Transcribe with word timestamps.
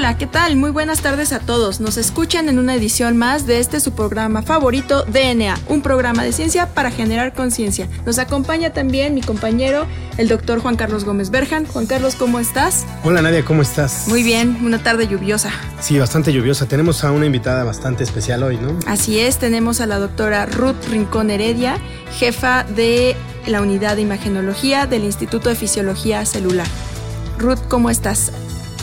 Hola, 0.00 0.16
¿qué 0.16 0.26
tal? 0.26 0.56
Muy 0.56 0.70
buenas 0.70 1.02
tardes 1.02 1.30
a 1.34 1.40
todos. 1.40 1.78
Nos 1.78 1.98
escuchan 1.98 2.48
en 2.48 2.58
una 2.58 2.74
edición 2.74 3.18
más 3.18 3.46
de 3.46 3.60
este 3.60 3.80
su 3.80 3.92
programa 3.92 4.40
favorito, 4.40 5.04
DNA, 5.04 5.58
un 5.68 5.82
programa 5.82 6.24
de 6.24 6.32
ciencia 6.32 6.72
para 6.72 6.90
generar 6.90 7.34
conciencia. 7.34 7.86
Nos 8.06 8.18
acompaña 8.18 8.72
también 8.72 9.14
mi 9.14 9.20
compañero, 9.20 9.84
el 10.16 10.26
doctor 10.28 10.60
Juan 10.60 10.76
Carlos 10.76 11.04
Gómez 11.04 11.28
Berjan. 11.28 11.66
Juan 11.66 11.84
Carlos, 11.84 12.14
¿cómo 12.14 12.38
estás? 12.38 12.86
Hola 13.04 13.20
Nadia, 13.20 13.44
¿cómo 13.44 13.60
estás? 13.60 14.08
Muy 14.08 14.22
bien, 14.22 14.56
una 14.64 14.82
tarde 14.82 15.06
lluviosa. 15.06 15.50
Sí, 15.80 15.98
bastante 15.98 16.32
lluviosa. 16.32 16.64
Tenemos 16.64 17.04
a 17.04 17.12
una 17.12 17.26
invitada 17.26 17.62
bastante 17.64 18.02
especial 18.02 18.42
hoy, 18.42 18.56
¿no? 18.56 18.78
Así 18.86 19.20
es, 19.20 19.36
tenemos 19.36 19.82
a 19.82 19.86
la 19.86 19.98
doctora 19.98 20.46
Ruth 20.46 20.82
Rincón 20.90 21.28
Heredia, 21.28 21.76
jefa 22.18 22.64
de 22.64 23.16
la 23.46 23.60
unidad 23.60 23.96
de 23.96 24.02
imagenología 24.02 24.86
del 24.86 25.04
Instituto 25.04 25.50
de 25.50 25.56
Fisiología 25.56 26.24
Celular. 26.24 26.66
Ruth, 27.36 27.60
¿cómo 27.68 27.90
estás? 27.90 28.32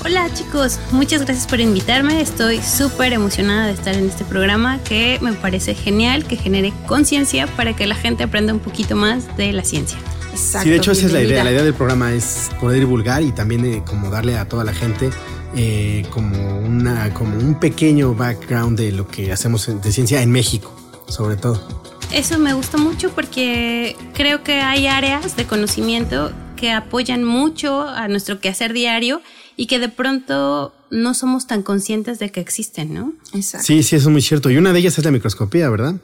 Hola 0.05 0.31
chicos, 0.33 0.79
muchas 0.91 1.23
gracias 1.23 1.47
por 1.47 1.59
invitarme. 1.59 2.21
Estoy 2.21 2.61
súper 2.61 3.13
emocionada 3.13 3.67
de 3.67 3.73
estar 3.73 3.95
en 3.95 4.07
este 4.07 4.23
programa 4.23 4.79
que 4.83 5.17
me 5.21 5.33
parece 5.33 5.73
genial, 5.73 6.25
que 6.25 6.37
genere 6.37 6.71
conciencia 6.85 7.47
para 7.47 7.75
que 7.75 7.87
la 7.87 7.95
gente 7.95 8.23
aprenda 8.23 8.53
un 8.53 8.59
poquito 8.59 8.95
más 8.95 9.35
de 9.37 9.51
la 9.51 9.63
ciencia. 9.63 9.97
Exacto, 10.31 10.65
sí, 10.65 10.69
de 10.69 10.75
hecho 10.77 10.91
esa 10.91 11.07
es 11.07 11.11
la 11.11 11.21
idea. 11.21 11.43
La 11.43 11.51
idea 11.51 11.63
del 11.63 11.73
programa 11.73 12.13
es 12.13 12.51
poder 12.59 12.79
divulgar 12.79 13.23
y 13.23 13.31
también 13.31 13.65
eh, 13.65 13.83
como 13.85 14.09
darle 14.09 14.37
a 14.37 14.47
toda 14.47 14.63
la 14.63 14.73
gente 14.73 15.09
eh, 15.55 16.05
como, 16.11 16.59
una, 16.59 17.13
como 17.13 17.37
un 17.37 17.59
pequeño 17.59 18.13
background 18.13 18.77
de 18.77 18.91
lo 18.91 19.07
que 19.07 19.31
hacemos 19.31 19.67
de 19.81 19.91
ciencia 19.91 20.21
en 20.21 20.31
México, 20.31 20.73
sobre 21.07 21.35
todo. 21.35 21.67
Eso 22.11 22.37
me 22.37 22.53
gusta 22.53 22.77
mucho 22.77 23.09
porque 23.11 23.95
creo 24.13 24.43
que 24.43 24.61
hay 24.61 24.87
áreas 24.87 25.35
de 25.35 25.45
conocimiento 25.45 26.31
que 26.55 26.71
apoyan 26.71 27.23
mucho 27.23 27.81
a 27.81 28.07
nuestro 28.07 28.39
quehacer 28.39 28.73
diario 28.73 29.21
y 29.57 29.65
que 29.65 29.79
de 29.79 29.89
pronto 29.89 30.73
no 30.91 31.13
somos 31.13 31.47
tan 31.47 31.63
conscientes 31.63 32.19
de 32.19 32.31
que 32.31 32.39
existen, 32.39 32.93
¿no? 32.93 33.13
Exacto. 33.33 33.65
Sí, 33.65 33.83
sí, 33.83 33.97
eso 33.97 34.07
es 34.07 34.11
muy 34.11 34.21
cierto. 34.21 34.49
Y 34.49 34.57
una 34.57 34.71
de 34.71 34.79
ellas 34.79 34.97
es 34.97 35.03
la 35.03 35.11
microscopía, 35.11 35.69
¿verdad? 35.69 35.95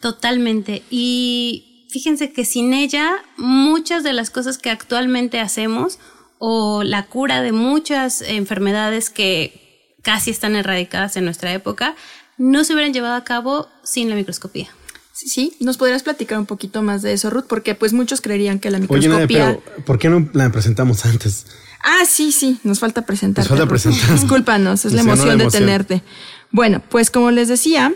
Totalmente. 0.00 0.82
Y 0.90 1.86
fíjense 1.90 2.32
que 2.32 2.44
sin 2.44 2.74
ella, 2.74 3.16
muchas 3.36 4.04
de 4.04 4.12
las 4.12 4.30
cosas 4.30 4.58
que 4.58 4.70
actualmente 4.70 5.40
hacemos 5.40 5.98
o 6.38 6.84
la 6.84 7.06
cura 7.06 7.42
de 7.42 7.50
muchas 7.50 8.20
enfermedades 8.20 9.10
que 9.10 9.96
casi 10.02 10.30
están 10.30 10.54
erradicadas 10.54 11.16
en 11.16 11.24
nuestra 11.24 11.52
época, 11.52 11.96
no 12.36 12.62
se 12.62 12.74
hubieran 12.74 12.92
llevado 12.92 13.14
a 13.14 13.24
cabo 13.24 13.68
sin 13.82 14.08
la 14.08 14.14
microscopía. 14.14 14.68
Sí, 15.12 15.28
sí, 15.28 15.56
nos 15.58 15.78
podrías 15.78 16.04
platicar 16.04 16.38
un 16.38 16.46
poquito 16.46 16.80
más 16.82 17.02
de 17.02 17.12
eso, 17.12 17.28
Ruth, 17.30 17.46
porque 17.48 17.74
pues 17.74 17.92
muchos 17.92 18.20
creerían 18.20 18.60
que 18.60 18.70
la 18.70 18.78
microscopía... 18.78 19.48
Oye, 19.48 19.60
pero 19.64 19.84
¿por 19.84 19.98
qué 19.98 20.08
no 20.08 20.30
la 20.32 20.52
presentamos 20.52 21.04
antes? 21.06 21.46
Ah, 21.90 22.04
sí, 22.04 22.32
sí, 22.32 22.58
nos 22.64 22.80
falta 22.80 23.06
presentar. 23.06 23.44
Nos 23.44 23.48
falta 23.48 23.66
presentar. 23.66 24.12
Discúlpanos, 24.12 24.84
es 24.84 24.92
la 24.92 25.00
emoción, 25.00 25.38
de 25.38 25.46
tenerte. 25.46 26.02
Bueno, 26.50 26.82
pues 26.86 27.10
como 27.10 27.30
les 27.30 27.48
decía, 27.48 27.94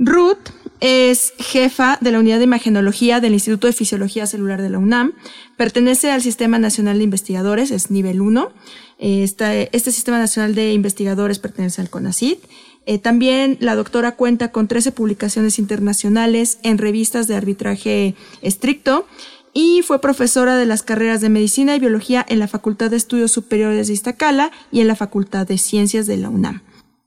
Ruth 0.00 0.48
es 0.80 1.32
jefa 1.38 1.98
de 2.00 2.10
la 2.10 2.18
unidad 2.18 2.38
de 2.38 2.44
imagenología 2.44 3.20
del 3.20 3.34
Instituto 3.34 3.68
de 3.68 3.74
Fisiología 3.74 4.26
Celular 4.26 4.60
de 4.60 4.70
la 4.70 4.78
UNAM. 4.78 5.12
Pertenece 5.56 6.10
al 6.10 6.20
Sistema 6.20 6.58
Nacional 6.58 6.98
de 6.98 7.04
Investigadores, 7.04 7.70
es 7.70 7.92
nivel 7.92 8.20
1. 8.20 8.50
Este, 8.98 9.68
este 9.76 9.92
Sistema 9.92 10.18
Nacional 10.18 10.56
de 10.56 10.72
Investigadores 10.72 11.38
pertenece 11.38 11.80
al 11.80 11.90
CONACYT. 11.90 12.40
Eh, 12.86 12.98
también 12.98 13.56
la 13.60 13.76
doctora 13.76 14.16
cuenta 14.16 14.50
con 14.50 14.66
13 14.66 14.90
publicaciones 14.90 15.60
internacionales 15.60 16.58
en 16.64 16.78
revistas 16.78 17.28
de 17.28 17.36
arbitraje 17.36 18.16
estricto 18.42 19.06
y 19.54 19.82
fue 19.82 20.00
profesora 20.00 20.56
de 20.56 20.66
las 20.66 20.82
carreras 20.82 21.20
de 21.20 21.28
Medicina 21.28 21.76
y 21.76 21.80
Biología 21.80 22.24
en 22.28 22.38
la 22.38 22.48
Facultad 22.48 22.90
de 22.90 22.96
Estudios 22.96 23.32
Superiores 23.32 23.86
de 23.86 23.92
Iztacala 23.92 24.50
y 24.70 24.80
en 24.80 24.88
la 24.88 24.96
Facultad 24.96 25.46
de 25.46 25.58
Ciencias 25.58 26.06
de 26.06 26.16
la 26.16 26.28
UNAM. 26.28 26.62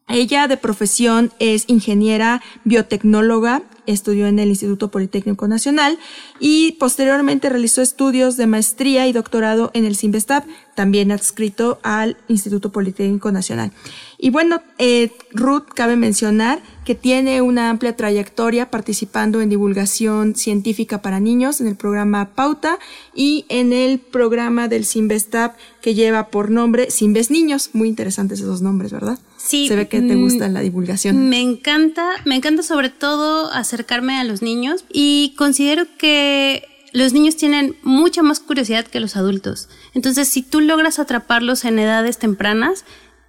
Ella 0.07 0.47
de 0.47 0.57
profesión 0.57 1.31
es 1.39 1.65
ingeniera 1.67 2.43
biotecnóloga, 2.63 3.63
estudió 3.85 4.27
en 4.27 4.39
el 4.39 4.49
Instituto 4.49 4.89
Politécnico 4.89 5.47
Nacional 5.47 5.97
y 6.39 6.73
posteriormente 6.73 7.49
realizó 7.49 7.81
estudios 7.81 8.37
de 8.37 8.47
maestría 8.47 9.07
y 9.07 9.13
doctorado 9.13 9.71
en 9.73 9.85
el 9.85 9.95
CIMBESTAB, 9.95 10.43
también 10.75 11.11
adscrito 11.11 11.79
al 11.83 12.17
Instituto 12.27 12.71
Politécnico 12.71 13.31
Nacional. 13.31 13.71
Y 14.17 14.29
bueno, 14.29 14.61
eh, 14.77 15.11
Ruth 15.31 15.65
cabe 15.73 15.95
mencionar 15.95 16.61
que 16.85 16.95
tiene 16.95 17.41
una 17.41 17.69
amplia 17.69 17.95
trayectoria 17.95 18.69
participando 18.69 19.41
en 19.41 19.49
divulgación 19.49 20.35
científica 20.35 21.01
para 21.01 21.19
niños 21.19 21.61
en 21.61 21.67
el 21.67 21.75
programa 21.75 22.29
Pauta 22.35 22.79
y 23.13 23.45
en 23.49 23.73
el 23.73 23.99
programa 23.99 24.67
del 24.67 24.85
Sinvestab 24.85 25.53
que 25.81 25.93
lleva 25.95 26.27
por 26.27 26.49
nombre 26.49 26.91
Sinves 26.91 27.31
Niños. 27.31 27.71
Muy 27.73 27.87
interesantes 27.87 28.39
esos 28.39 28.61
nombres, 28.61 28.91
¿verdad? 28.91 29.19
Sí. 29.45 29.67
Se 29.67 29.75
ve 29.75 29.87
que 29.87 30.01
te 30.01 30.15
mm, 30.15 30.21
gusta 30.21 30.47
la 30.49 30.61
divulgación. 30.61 31.29
Me 31.29 31.39
encanta, 31.39 32.09
me 32.25 32.35
encanta 32.35 32.63
sobre 32.63 32.89
todo 32.89 33.51
acercarme 33.51 34.17
a 34.17 34.23
los 34.23 34.41
niños 34.41 34.85
y 34.91 35.33
considero 35.37 35.85
que 35.97 36.67
los 36.93 37.13
niños 37.13 37.35
tienen 37.35 37.75
mucha 37.83 38.23
más 38.23 38.39
curiosidad 38.39 38.85
que 38.85 38.99
los 38.99 39.15
adultos. 39.15 39.69
Entonces, 39.93 40.27
si 40.27 40.41
tú 40.41 40.61
logras 40.61 40.97
atraparlos 40.97 41.63
en 41.65 41.77
edades 41.77 42.17
tempranas, 42.17 42.85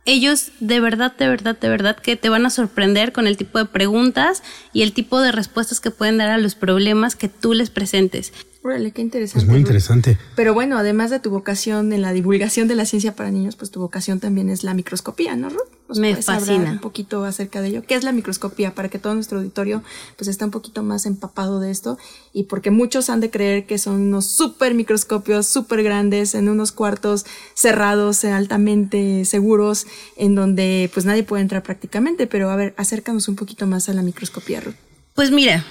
ellos 0.07 0.53
de 0.61 0.81
verdad, 0.81 1.15
de 1.17 1.29
verdad, 1.29 1.59
de 1.59 1.69
verdad 1.69 1.97
que 1.97 2.17
te 2.17 2.29
van 2.29 2.47
a 2.47 2.51
sorprender 2.51 3.13
con 3.13 3.27
el 3.27 3.37
tipo 3.37 3.59
de 3.59 3.67
preguntas 3.67 4.43
y 4.73 4.83
el 4.83 4.93
tipo 4.93 5.21
de 5.21 5.33
respuestas 5.33 5.81
que 5.81 5.91
pueden 5.91 6.17
dar 6.17 6.31
a 6.31 6.39
los 6.39 6.55
problemas 6.55 7.17
que 7.17 7.29
tú 7.29 7.53
les 7.53 7.71
presentes. 7.71 8.33
Órale, 8.67 8.91
qué 8.91 9.01
interesante. 9.01 9.45
Es 9.45 9.49
muy 9.49 9.61
interesante. 9.61 10.19
Pero 10.35 10.53
bueno, 10.53 10.77
además 10.77 11.11
de 11.11 11.21
tu 11.21 11.31
vocación 11.31 11.93
en 11.93 12.03
la 12.03 12.13
divulgación 12.13 12.67
de 12.67 12.75
la 12.75 12.85
ciencia 12.85 13.15
para 13.15 13.31
niños, 13.31 13.55
pues 13.55 13.71
tu 13.71 13.79
vocación 13.79 14.19
también 14.19 14.51
es 14.51 14.65
la 14.65 14.75
microscopía, 14.75 15.37
¿no, 15.37 15.51
Ruth? 15.51 15.97
Me 15.97 16.17
fascina. 16.21 16.73
un 16.73 16.81
poquito 16.81 17.25
acerca 17.25 17.61
de 17.61 17.69
ello. 17.69 17.85
¿Qué 17.87 17.95
es 17.95 18.03
la 18.03 18.11
microscopía? 18.11 18.75
Para 18.75 18.89
que 18.89 18.99
todo 18.99 19.15
nuestro 19.15 19.39
auditorio 19.39 19.85
pues 20.17 20.27
esté 20.27 20.45
un 20.45 20.51
poquito 20.51 20.83
más 20.83 21.07
empapado 21.07 21.61
de 21.61 21.71
esto 21.71 21.97
y 22.33 22.45
porque 22.45 22.73
muchos 22.73 23.09
han 23.09 23.21
de 23.21 23.31
creer 23.31 23.67
que 23.67 23.79
son 23.79 24.01
unos 24.01 24.27
súper 24.27 24.75
microscopios, 24.75 25.47
súper 25.47 25.85
grandes, 25.85 26.35
en 26.35 26.49
unos 26.49 26.73
cuartos 26.73 27.25
cerrados, 27.55 28.25
altamente 28.25 29.25
seguros, 29.27 29.87
en 30.17 30.35
donde 30.35 30.91
pues 30.93 31.07
nadie 31.07 31.23
puede 31.23 31.43
entrar 31.43 31.63
prácticamente. 31.63 32.27
Pero 32.27 32.51
a 32.51 32.57
ver, 32.57 32.75
acércanos 32.77 33.29
un 33.29 33.37
poquito 33.37 33.69
más 33.69 33.89
a 33.89 33.93
la 33.93 34.03
microscopía, 34.03 34.61
Ruth. 34.61 34.75
Pues 35.15 35.31
mira, 35.31 35.65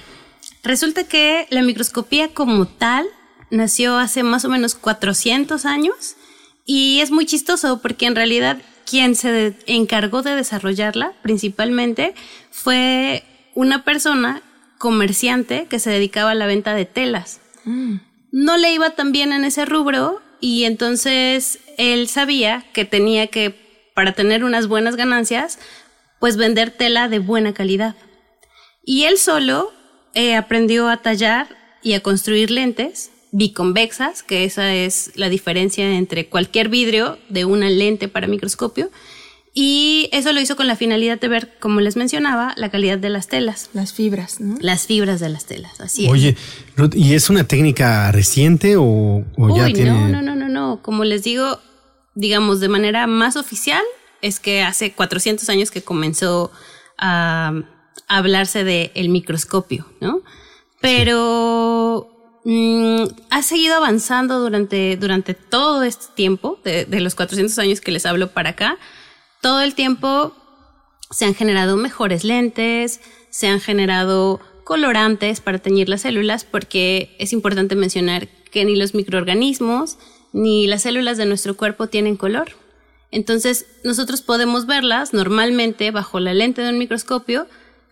Resulta 0.66 1.04
que 1.04 1.46
la 1.52 1.62
microscopía 1.62 2.30
como 2.30 2.68
tal 2.68 3.06
nació 3.52 3.98
hace 3.98 4.24
más 4.24 4.46
o 4.46 4.50
menos 4.50 4.74
400 4.74 5.64
años 5.64 6.16
y 6.66 7.02
es 7.02 7.12
muy 7.12 7.28
chistoso 7.28 7.84
porque 7.84 8.08
en 8.08 8.16
realidad 8.16 8.58
quien 8.84 9.16
se 9.16 9.56
encargó 9.68 10.24
de 10.24 10.36
desarrollarla 10.36 11.14
principalmente 11.22 12.16
fue 12.50 13.24
una 13.54 13.84
persona 13.84 14.42
comerciante 14.80 15.68
que 15.68 15.78
se 15.78 15.92
dedicaba 15.92 16.32
a 16.32 16.36
la 16.36 16.48
venta 16.48 16.74
de 16.74 16.86
telas. 16.86 17.42
Mm. 17.66 17.98
No 18.32 18.58
le 18.58 18.74
iba 18.74 18.90
tan 18.90 19.12
bien 19.12 19.34
en 19.34 19.46
ese 19.46 19.66
rubro 19.66 20.20
y 20.42 20.64
entonces 20.64 21.60
él 21.78 22.08
sabía 22.08 22.66
que 22.74 22.86
tenía 22.86 23.28
que, 23.28 23.92
para 23.94 24.14
tener 24.14 24.44
unas 24.44 24.66
buenas 24.66 24.96
ganancias, 24.96 25.60
pues 26.20 26.38
vender 26.38 26.72
tela 26.72 27.08
de 27.08 27.20
buena 27.20 27.54
calidad. 27.54 27.96
Y 28.84 29.04
él 29.04 29.20
solo 29.20 29.72
eh, 30.16 30.36
aprendió 30.36 30.90
a 30.90 30.98
tallar 30.98 31.48
y 31.84 31.94
a 31.94 32.02
construir 32.02 32.50
lentes 32.50 33.12
biconvexas, 33.32 34.24
que 34.24 34.46
esa 34.46 34.74
es 34.74 35.12
la 35.16 35.30
diferencia 35.30 35.92
entre 35.92 36.28
cualquier 36.28 36.70
vidrio 36.70 37.20
de 37.30 37.46
una 37.46 37.70
lente 37.70 38.08
para 38.08 38.28
microscopio. 38.28 38.90
Y 39.54 40.10
eso 40.12 40.34
lo 40.34 40.42
hizo 40.42 40.56
con 40.56 40.68
la 40.68 40.76
finalidad 40.76 41.20
de 41.20 41.28
ver, 41.28 41.58
como 41.60 41.80
les 41.80 41.96
mencionaba, 41.96 42.54
la 42.58 42.70
calidad 42.70 42.98
de 42.98 43.10
las 43.10 43.28
telas. 43.28 43.70
Las 43.74 43.94
fibras, 43.94 44.42
¿no? 44.42 44.58
Las 44.60 44.86
fibras 44.86 45.20
de 45.20 45.30
las 45.30 45.46
telas, 45.46 45.80
así 45.80 46.08
Oye, 46.10 46.36
¿y 46.94 47.14
es 47.14 47.30
una 47.30 47.46
técnica 47.46 48.12
reciente 48.12 48.76
o, 48.78 49.24
ya 49.56 49.68
tiene...? 49.68 49.92
No, 49.92 50.08
no, 50.08 50.22
no, 50.22 50.36
no, 50.36 50.50
no. 50.50 50.82
Como 50.82 51.04
les 51.04 51.24
digo, 51.24 51.60
digamos, 52.16 52.60
de 52.60 52.68
manera 52.68 53.08
más 53.08 53.36
oficial, 53.38 53.84
es 54.22 54.40
que 54.40 54.62
hace 54.62 54.94
400 54.94 55.48
años 55.50 55.72
que 55.72 55.82
comenzó 55.82 56.52
a 56.98 57.64
hablarse 58.08 58.64
del 58.64 58.92
el 58.96 59.10
microscopio, 59.10 59.86
¿no? 60.00 60.22
Pero 60.82 62.42
mm, 62.44 63.04
ha 63.30 63.42
seguido 63.42 63.76
avanzando 63.76 64.40
durante, 64.40 64.98
durante 64.98 65.34
todo 65.34 65.84
este 65.84 66.06
tiempo, 66.16 66.60
de, 66.64 66.86
de 66.86 67.00
los 67.02 67.16
400 67.16 67.58
años 67.60 67.82
que 67.82 67.92
les 67.92 68.06
hablo 68.06 68.32
para 68.32 68.52
acá. 68.52 68.78
Todo 69.42 69.62
el 69.62 69.76
tiempo 69.76 70.34
se 71.12 71.26
han 71.26 71.36
generado 71.36 71.78
mejores 71.78 72.24
lentes, 72.24 73.00
se 73.30 73.48
han 73.48 73.60
generado 73.60 74.40
colorantes 74.64 75.42
para 75.42 75.60
teñir 75.60 75.88
las 75.88 76.02
células, 76.02 76.44
porque 76.44 77.16
es 77.20 77.34
importante 77.34 77.76
mencionar 77.76 78.28
que 78.52 78.66
ni 78.66 78.76
los 78.76 78.94
microorganismos 78.94 79.98
ni 80.34 80.68
las 80.68 80.82
células 80.82 81.18
de 81.18 81.26
nuestro 81.26 81.56
cuerpo 81.56 81.88
tienen 81.88 82.18
color. 82.18 82.50
Entonces, 83.12 83.68
nosotros 83.86 84.22
podemos 84.22 84.66
verlas 84.66 85.14
normalmente 85.14 85.92
bajo 85.92 86.20
la 86.20 86.34
lente 86.34 86.62
de 86.62 86.72
un 86.72 86.78
microscopio, 86.78 87.48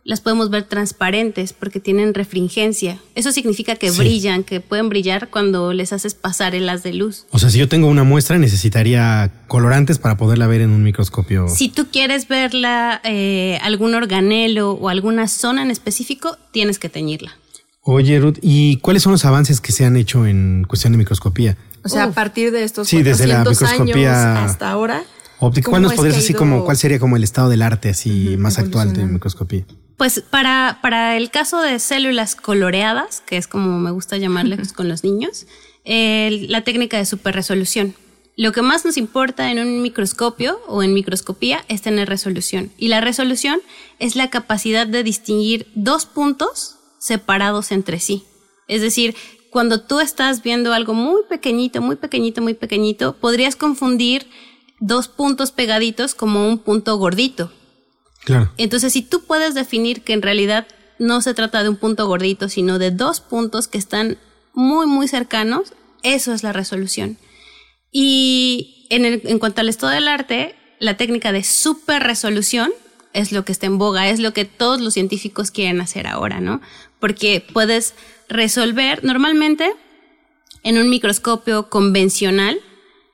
las 0.06 0.20
podemos 0.20 0.50
ver 0.50 0.64
transparentes 0.64 1.54
porque 1.54 1.80
tienen 1.80 2.14
refringencia. 2.14 3.00
Eso 3.16 3.32
significa 3.32 3.76
que 3.76 3.90
brillan, 3.92 4.44
que 4.44 4.60
pueden 4.60 4.90
brillar 4.90 5.30
cuando 5.30 5.72
les 5.72 5.94
haces 5.94 6.14
pasar 6.14 6.56
el 6.56 6.68
haz 6.68 6.84
de 6.84 6.94
luz. 6.94 7.26
O 7.32 7.40
sea, 7.40 7.50
si 7.50 7.60
yo 7.60 7.70
tengo 7.70 7.88
una 7.88 8.04
muestra, 8.04 8.38
necesitaría 8.38 9.32
colorantes 9.48 10.00
para 10.00 10.18
poderla 10.18 10.48
ver 10.48 10.62
en 10.62 10.72
un 10.72 10.84
microscopio. 10.84 11.48
Si 11.48 11.70
tú 11.70 11.88
quieres 11.92 12.28
verla, 12.28 13.00
eh, 13.06 13.60
algún 13.62 13.96
organelo 13.96 14.72
o 14.72 14.90
alguna 14.90 15.28
zona 15.28 15.64
en 15.64 15.72
específico, 15.72 16.38
tienes 16.52 16.80
que 16.80 16.90
teñirla. 16.90 17.38
Oye, 17.82 18.20
Ruth, 18.20 18.38
¿y 18.42 18.78
cuáles 18.78 19.04
son 19.04 19.12
los 19.12 19.26
avances 19.26 19.60
que 19.60 19.72
se 19.72 19.86
han 19.86 19.98
hecho 19.98 20.26
en 20.26 20.66
cuestión 20.68 20.94
de 20.94 20.98
microscopía? 20.98 21.58
O 21.84 21.90
sea, 21.90 22.06
a 22.06 22.12
partir 22.12 22.52
de 22.52 22.64
estos 22.64 22.88
sí, 22.88 23.04
desde 23.04 23.28
la 23.28 23.40
microscopía 23.40 24.38
años 24.38 24.52
hasta 24.52 24.72
ahora. 24.72 25.04
¿Cuál 25.66 25.82
nos 25.82 25.94
podrías 25.94 26.16
decir 26.16 26.38
como 26.38 26.64
cuál 26.64 26.78
sería 26.78 27.00
como 27.00 27.18
el 27.18 27.24
estado 27.24 27.50
del 27.50 27.62
arte 27.62 27.90
así 27.90 28.38
más 28.38 28.58
actual 28.58 28.94
de 28.94 29.06
microscopía? 29.06 29.66
Pues 29.98 30.22
para, 30.22 30.80
para 30.82 31.18
el 31.18 31.30
caso 31.30 31.62
de 31.62 31.80
células 31.80 32.36
coloreadas, 32.36 33.22
que 33.22 33.38
es 33.38 33.48
como 33.48 33.80
me 33.80 33.92
gusta 33.92 34.18
llamarles 34.18 34.74
con 34.74 34.90
los 34.90 35.04
niños, 35.04 35.46
la 35.86 36.62
técnica 36.64 36.98
de 36.98 37.06
superresolución. 37.06 37.96
Lo 38.36 38.52
que 38.52 38.64
más 38.64 38.84
nos 38.84 38.98
importa 38.98 39.52
en 39.52 39.60
un 39.60 39.84
microscopio 39.84 40.60
o 40.68 40.82
en 40.82 40.94
microscopía 40.94 41.64
es 41.68 41.84
tener 41.84 42.10
resolución. 42.10 42.72
Y 42.78 42.88
la 42.88 43.00
resolución 43.00 43.62
es 44.00 44.16
la 44.16 44.32
capacidad 44.32 44.88
de 44.88 45.04
distinguir 45.04 45.68
dos 45.76 46.06
puntos 46.08 46.78
separados 46.98 47.72
entre 47.72 48.00
sí. 48.00 48.24
Es 48.68 48.82
decir, 48.82 49.16
cuando 49.52 49.82
tú 49.82 50.00
estás 50.00 50.42
viendo 50.42 50.74
algo 50.74 50.96
muy 50.96 51.22
pequeñito, 51.30 51.80
muy 51.82 51.96
pequeñito, 51.96 52.42
muy 52.42 52.56
pequeñito, 52.56 53.16
podrías 53.18 53.56
confundir 53.56 54.26
dos 54.80 55.10
puntos 55.10 55.52
pegaditos 55.52 56.16
como 56.16 56.48
un 56.50 56.58
punto 56.58 56.98
gordito. 56.98 57.52
Entonces, 58.58 58.94
si 58.94 59.02
tú 59.02 59.24
puedes 59.24 59.54
definir 59.54 60.02
que 60.02 60.14
en 60.14 60.22
realidad 60.22 60.68
no 61.00 61.22
se 61.22 61.34
trata 61.34 61.64
de 61.64 61.70
un 61.70 61.76
punto 61.76 62.08
gordito, 62.08 62.50
sino 62.50 62.80
de 62.80 62.92
dos 62.92 63.20
puntos 63.20 63.68
que 63.68 63.78
están 63.78 64.18
muy, 64.54 64.86
muy 64.86 65.08
cercanos, 65.08 65.74
eso 66.04 66.34
es 66.34 66.44
la 66.44 66.54
resolución. 66.54 67.18
Y 67.92 68.88
en, 68.90 69.06
en 69.06 69.40
cuanto 69.40 69.62
al 69.62 69.70
estado 69.70 69.92
del 69.94 70.08
arte, 70.08 70.56
la 70.80 70.98
técnica 70.98 71.32
de 71.32 71.44
super 71.44 72.04
resolución 72.04 72.72
es 73.14 73.32
lo 73.32 73.46
que 73.46 73.52
está 73.52 73.68
en 73.68 73.78
boga, 73.78 74.10
es 74.10 74.20
lo 74.20 74.34
que 74.34 74.46
todos 74.46 74.82
los 74.82 74.94
científicos 74.94 75.52
quieren 75.52 75.82
hacer 75.82 76.08
ahora, 76.08 76.40
¿no? 76.40 76.62
Porque 77.00 77.46
puedes 77.54 77.94
resolver 78.28 79.04
normalmente 79.04 79.72
en 80.64 80.78
un 80.78 80.90
microscopio 80.90 81.70
convencional 81.70 82.60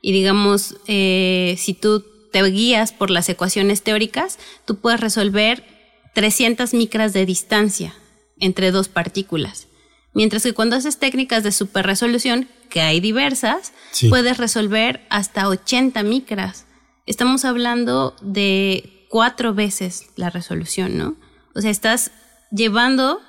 y 0.02 0.12
digamos, 0.14 0.78
eh, 0.88 1.56
si 1.58 1.74
tú 1.74 2.06
te 2.32 2.44
guías 2.44 2.92
por 2.92 3.10
las 3.10 3.30
ecuaciones 3.30 3.82
teóricas, 3.82 4.40
tú 4.66 4.78
puedes 4.78 5.00
resolver 5.00 5.64
300 6.14 6.74
micras 6.74 7.14
de 7.14 7.26
distancia 7.26 7.96
entre 8.40 8.72
dos 8.72 8.88
partículas. 8.88 9.68
Mientras 10.14 10.44
que 10.44 10.54
cuando 10.54 10.76
haces 10.76 10.98
técnicas 10.98 11.44
de 11.44 11.52
superresolución, 11.52 12.48
que 12.70 12.82
hay 12.82 13.00
diversas, 13.00 13.74
puedes 14.10 14.38
resolver 14.38 15.06
hasta 15.10 15.48
80 15.48 16.02
micras. 16.04 16.66
Estamos 17.06 17.46
hablando 17.46 18.16
de 18.22 19.06
cuatro 19.10 19.54
veces 19.54 20.08
la 20.16 20.30
resolución, 20.30 20.98
¿no? 20.98 21.16
O 21.56 21.62
sea, 21.62 21.72
estás 21.72 22.12
llevando 22.52 23.22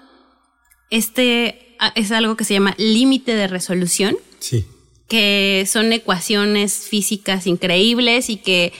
este 0.91 1.77
es 1.95 2.13
algo 2.13 2.37
que 2.37 2.45
se 2.45 2.55
llama 2.55 2.75
límite 2.79 3.35
de 3.35 3.47
resolución. 3.47 4.17
Sí. 4.39 4.67
Que 5.09 5.67
son 5.67 5.93
ecuaciones 5.93 6.75
físicas 6.75 7.47
increíbles 7.47 8.29
y 8.31 8.37
que 8.37 8.73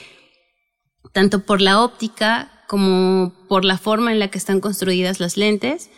tanto 1.11 1.45
por 1.45 1.61
la 1.61 1.81
óptica 1.81 2.51
como 2.67 3.33
por 3.47 3.65
la 3.65 3.77
forma 3.77 4.11
en 4.11 4.19
la 4.19 4.29
que 4.29 4.37
están 4.37 4.61
construidas 4.61 5.19
las 5.19 5.37
lentes, 5.37 5.89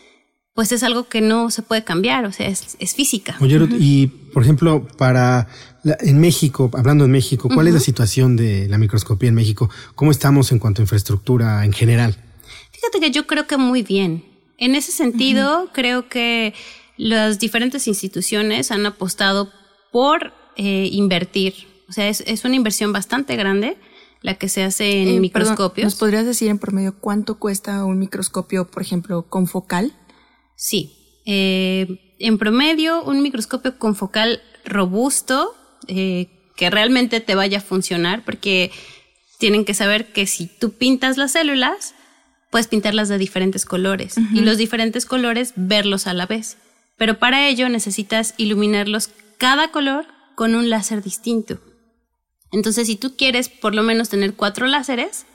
pues 0.54 0.72
es 0.72 0.84
algo 0.84 1.08
que 1.08 1.22
no 1.22 1.50
se 1.50 1.62
puede 1.62 1.84
cambiar, 1.84 2.26
o 2.26 2.32
sea, 2.32 2.48
es, 2.48 2.94
física. 2.96 3.38
Oye, 3.42 3.60
y 3.80 4.08
por 4.08 4.44
ejemplo, 4.44 4.88
para 4.98 5.48
en 5.84 6.20
México, 6.20 6.70
hablando 6.74 7.06
en 7.06 7.12
México, 7.12 7.50
¿cuál 7.54 7.68
es 7.68 7.74
la 7.74 7.80
situación 7.80 8.36
de 8.36 8.68
la 8.70 8.78
microscopía 8.78 9.30
en 9.30 9.36
México? 9.36 9.70
¿Cómo 9.96 10.12
estamos 10.12 10.52
en 10.52 10.60
cuanto 10.60 10.82
a 10.82 10.84
infraestructura 10.84 11.66
en 11.66 11.74
general? 11.74 12.16
Fíjate 12.72 13.00
que 13.00 13.12
yo 13.12 13.28
creo 13.28 13.48
que 13.48 13.58
muy 13.58 13.82
bien. 13.82 14.24
En 14.58 14.76
ese 14.76 14.92
sentido, 14.92 15.70
creo 15.74 16.08
que 16.08 16.54
las 16.98 17.40
diferentes 17.40 17.88
instituciones 17.88 18.72
han 18.72 18.86
apostado 18.86 19.52
por 19.92 20.34
eh, 20.56 20.90
invertir. 20.92 21.54
O 21.90 21.92
sea, 21.92 22.08
es, 22.08 22.46
una 22.46 22.56
inversión 22.56 22.94
bastante 22.94 23.36
grande 23.36 23.78
la 24.24 24.34
que 24.34 24.50
se 24.50 24.64
hace 24.64 25.04
en 25.04 25.10
eh, 25.10 25.20
microscopios. 25.20 25.86
¿Nos 25.86 25.96
podrías 25.96 26.26
decir 26.26 26.50
en 26.50 26.58
promedio 26.58 26.96
cuánto 27.00 27.38
cuesta 27.38 27.86
un 27.86 28.00
microscopio, 28.00 28.66
por 28.66 28.82
ejemplo, 28.82 29.28
con 29.30 29.46
focal? 29.46 29.94
Sí. 30.56 31.22
Eh, 31.28 32.16
en 32.18 32.40
promedio, 32.40 33.04
un 33.04 33.22
microscopio 33.22 33.78
con 33.78 33.96
focal 33.96 34.42
robusto, 34.66 35.54
que 35.86 36.70
realmente 36.70 37.20
te 37.20 37.36
vaya 37.36 37.60
a 37.60 37.62
funcionar, 37.62 38.24
porque 38.24 38.72
tienen 39.38 39.66
que 39.66 39.76
saber 39.76 40.12
que 40.14 40.26
si 40.26 40.48
tú 40.48 40.72
pintas 40.72 41.18
las 41.18 41.34
células, 41.34 41.94
puedes 42.50 42.68
pintarlas 42.68 43.10
de 43.10 43.18
diferentes 43.18 43.66
colores 43.66 44.16
y 44.34 44.40
los 44.40 44.58
diferentes 44.58 45.06
colores 45.06 45.54
verlos 45.58 46.08
a 46.08 46.14
la 46.14 46.26
vez 46.26 46.58
pero 46.98 47.20
para 47.20 47.48
ello 47.48 47.70
necesitas 47.70 48.34
iluminarlos 48.38 49.10
cada 49.38 49.72
color 49.72 50.06
con 50.36 50.56
un 50.56 50.70
láser 50.70 51.04
distinto. 51.04 51.60
Entonces, 52.54 52.88
si 52.88 52.96
tú 52.96 53.18
quieres 53.18 53.50
por 53.50 53.76
lo 53.76 53.84
menos 53.84 54.08
tener 54.08 54.36
cuatro 54.36 54.66
láseres, 54.68 55.26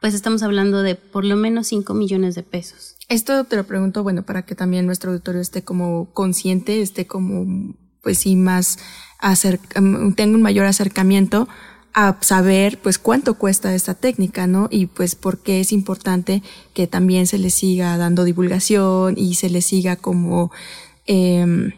pues 0.00 0.14
estamos 0.14 0.44
hablando 0.44 0.82
de 0.82 0.94
por 0.94 1.24
lo 1.24 1.34
menos 1.34 1.66
5 1.66 1.92
millones 1.94 2.36
de 2.36 2.44
pesos. 2.44 2.96
Esto 3.08 3.42
te 3.44 3.56
lo 3.56 3.64
pregunto, 3.64 4.04
bueno, 4.04 4.22
para 4.22 4.42
que 4.42 4.54
también 4.54 4.86
nuestro 4.86 5.10
auditorio 5.10 5.40
esté 5.40 5.64
como 5.64 6.12
consciente, 6.12 6.80
esté 6.80 7.06
como, 7.06 7.74
pues 8.02 8.18
sí, 8.18 8.36
más, 8.36 8.78
tenga 10.14 10.36
un 10.36 10.42
mayor 10.42 10.66
acercamiento 10.66 11.48
a 11.94 12.16
saber, 12.20 12.78
pues, 12.80 12.98
cuánto 12.98 13.34
cuesta 13.34 13.74
esta 13.74 13.94
técnica, 13.94 14.46
¿no? 14.46 14.68
Y 14.70 14.86
pues, 14.86 15.16
por 15.16 15.38
qué 15.38 15.58
es 15.60 15.72
importante 15.72 16.42
que 16.74 16.86
también 16.86 17.26
se 17.26 17.38
le 17.38 17.50
siga 17.50 17.96
dando 17.96 18.22
divulgación 18.22 19.16
y 19.16 19.34
se 19.34 19.50
le 19.50 19.62
siga 19.62 19.96
como 19.96 20.52
Em, 21.10 21.72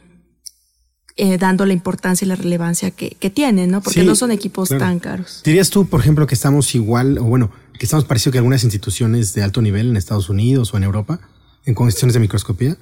eh, 1.16 1.38
dando 1.38 1.66
la 1.66 1.72
importancia 1.72 2.24
y 2.24 2.28
la 2.28 2.36
relevancia 2.36 2.90
que, 2.90 3.10
que 3.18 3.30
tienen, 3.30 3.70
¿no? 3.70 3.82
Porque 3.82 4.02
no 4.02 4.14
son 4.14 4.30
equipos 4.30 4.68
tan 4.68 4.98
caros. 5.00 5.42
¿Dirías 5.44 5.70
tú, 5.70 5.88
por 5.88 6.00
ejemplo, 6.00 6.26
que 6.26 6.34
estamos 6.34 6.74
igual, 6.74 7.18
o 7.18 7.24
bueno, 7.24 7.50
que 7.78 7.86
estamos 7.86 8.04
parecido 8.04 8.32
que 8.32 8.38
algunas 8.38 8.62
instituciones 8.62 9.32
de 9.34 9.42
alto 9.42 9.62
nivel 9.62 9.88
en 9.88 9.96
Estados 9.96 10.28
Unidos 10.28 10.72
o 10.72 10.76
en 10.76 10.84
Europa 10.84 11.20
en 11.64 11.74
cuestiones 11.74 12.14
de 12.14 12.20
microscopía? 12.20 12.76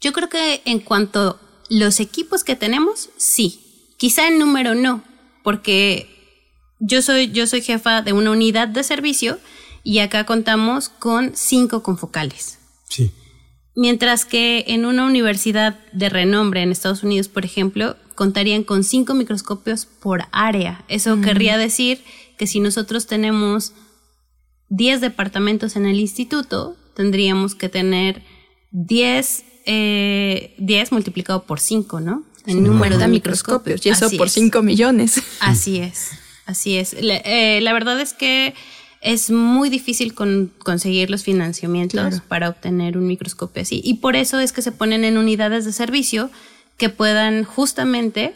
Yo 0.00 0.12
creo 0.12 0.28
que 0.28 0.62
en 0.64 0.80
cuanto 0.80 1.20
a 1.20 1.40
los 1.68 2.00
equipos 2.00 2.44
que 2.44 2.56
tenemos, 2.56 3.10
sí. 3.16 3.94
Quizá 3.96 4.28
en 4.28 4.38
número 4.38 4.74
no, 4.74 5.02
porque 5.42 6.08
yo 6.80 7.00
soy, 7.00 7.30
yo 7.30 7.46
soy 7.46 7.62
jefa 7.62 8.02
de 8.02 8.12
una 8.12 8.30
unidad 8.30 8.68
de 8.68 8.82
servicio 8.82 9.38
y 9.82 10.00
acá 10.00 10.26
contamos 10.26 10.88
con 10.88 11.32
cinco 11.34 11.82
confocales. 11.82 12.58
Sí. 12.88 13.10
Mientras 13.76 14.24
que 14.24 14.64
en 14.68 14.86
una 14.86 15.04
universidad 15.04 15.78
de 15.92 16.08
renombre 16.08 16.62
en 16.62 16.72
Estados 16.72 17.02
Unidos, 17.02 17.28
por 17.28 17.44
ejemplo, 17.44 17.96
contarían 18.14 18.64
con 18.64 18.82
cinco 18.82 19.12
microscopios 19.12 19.84
por 19.84 20.24
área. 20.32 20.82
Eso 20.88 21.20
querría 21.20 21.58
decir 21.58 22.02
que 22.38 22.46
si 22.46 22.58
nosotros 22.58 23.06
tenemos 23.06 23.74
10 24.70 25.02
departamentos 25.02 25.76
en 25.76 25.84
el 25.84 26.00
instituto, 26.00 26.74
tendríamos 26.94 27.54
que 27.54 27.68
tener 27.68 28.22
10, 28.72 29.44
eh, 29.66 30.56
multiplicado 30.90 31.44
por 31.44 31.60
5, 31.60 32.00
¿no? 32.00 32.24
En 32.46 32.62
número 32.62 32.96
de 32.96 33.08
microscopios. 33.08 33.84
Y 33.84 33.90
eso 33.90 34.10
por 34.16 34.30
5 34.30 34.62
millones. 34.62 35.22
Así 35.40 35.78
es, 35.78 36.12
así 36.46 36.78
es. 36.78 36.94
Eh, 36.98 37.60
la 37.60 37.72
verdad 37.74 38.00
es 38.00 38.14
que 38.14 38.54
es 39.06 39.30
muy 39.30 39.70
difícil 39.70 40.14
conseguir 40.14 41.10
los 41.10 41.22
financiamientos 41.22 42.20
para 42.22 42.48
obtener 42.48 42.98
un 42.98 43.06
microscopio 43.06 43.62
así. 43.62 43.80
Y 43.84 43.94
por 43.94 44.16
eso 44.16 44.40
es 44.40 44.52
que 44.52 44.62
se 44.62 44.72
ponen 44.72 45.04
en 45.04 45.16
unidades 45.16 45.64
de 45.64 45.70
servicio 45.70 46.28
que 46.76 46.88
puedan 46.88 47.44
justamente 47.44 48.34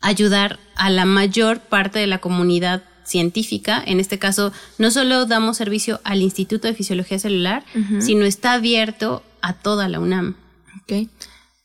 ayudar 0.00 0.60
a 0.76 0.88
la 0.88 1.04
mayor 1.04 1.58
parte 1.58 1.98
de 1.98 2.06
la 2.06 2.18
comunidad 2.18 2.84
científica. 3.04 3.82
En 3.84 3.98
este 3.98 4.20
caso, 4.20 4.52
no 4.78 4.92
solo 4.92 5.26
damos 5.26 5.56
servicio 5.56 6.00
al 6.04 6.22
Instituto 6.22 6.68
de 6.68 6.74
Fisiología 6.74 7.18
Celular, 7.18 7.64
sino 7.98 8.24
está 8.24 8.52
abierto 8.52 9.24
a 9.42 9.54
toda 9.54 9.88
la 9.88 9.98
UNAM. 9.98 10.36
Ok. 10.82 11.08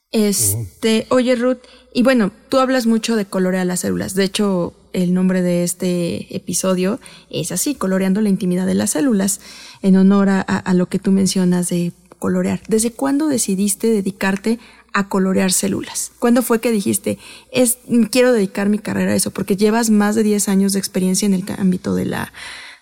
Este, 0.10 1.06
oye 1.10 1.36
Ruth, 1.36 1.60
y 1.94 2.02
bueno, 2.02 2.32
tú 2.50 2.60
hablas 2.60 2.88
mucho 2.88 3.16
de 3.16 3.26
colorear 3.26 3.68
las 3.68 3.82
células. 3.82 4.16
De 4.16 4.24
hecho, 4.24 4.74
el 4.94 5.14
nombre 5.14 5.42
de 5.42 5.64
este 5.64 6.36
episodio 6.36 7.00
es 7.30 7.52
así, 7.52 7.76
coloreando 7.76 8.22
la 8.22 8.30
intimidad 8.30 8.66
de 8.66 8.74
las 8.74 8.92
células, 8.92 9.42
en 9.82 9.96
honor 9.98 10.30
a, 10.30 10.74
lo 10.74 10.88
que 10.88 11.00
tú 11.00 11.12
mencionas 11.12 11.70
de 11.70 11.92
colorear. 12.20 12.62
¿Desde 12.68 12.92
cuándo 12.92 13.28
decidiste 13.28 13.88
dedicarte 13.88 14.60
a 14.94 15.08
colorear 15.10 15.52
células? 15.52 16.12
¿Cuándo 16.20 16.42
fue 16.42 16.60
que 16.60 16.72
dijiste, 16.72 17.18
es, 17.52 17.80
quiero 18.12 18.32
dedicar 18.34 18.70
mi 18.70 18.80
carrera 18.80 19.12
a 19.12 19.16
eso? 19.16 19.32
Porque 19.32 19.58
llevas 19.58 19.90
más 19.90 20.16
de 20.16 20.24
10 20.24 20.50
años 20.50 20.74
de 20.74 20.80
experiencia 20.80 21.26
en 21.26 21.34
el 21.34 21.44
ámbito 21.58 21.96
de 21.96 22.06
la 22.06 22.32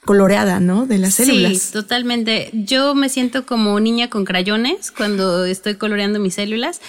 coloreada, 0.06 0.60
¿no? 0.60 0.86
De 0.86 0.98
las 0.98 1.16
células. 1.16 1.58
Sí, 1.58 1.74
totalmente. 1.74 2.50
Yo 2.54 2.96
me 2.96 3.10
siento 3.10 3.46
como 3.46 3.80
niña 3.80 4.10
con 4.10 4.25
crayones 4.25 4.92
cuando 4.92 5.46
estoy 5.46 5.75
coloreando 5.75 6.20
mis 6.20 6.36
células. 6.36 6.82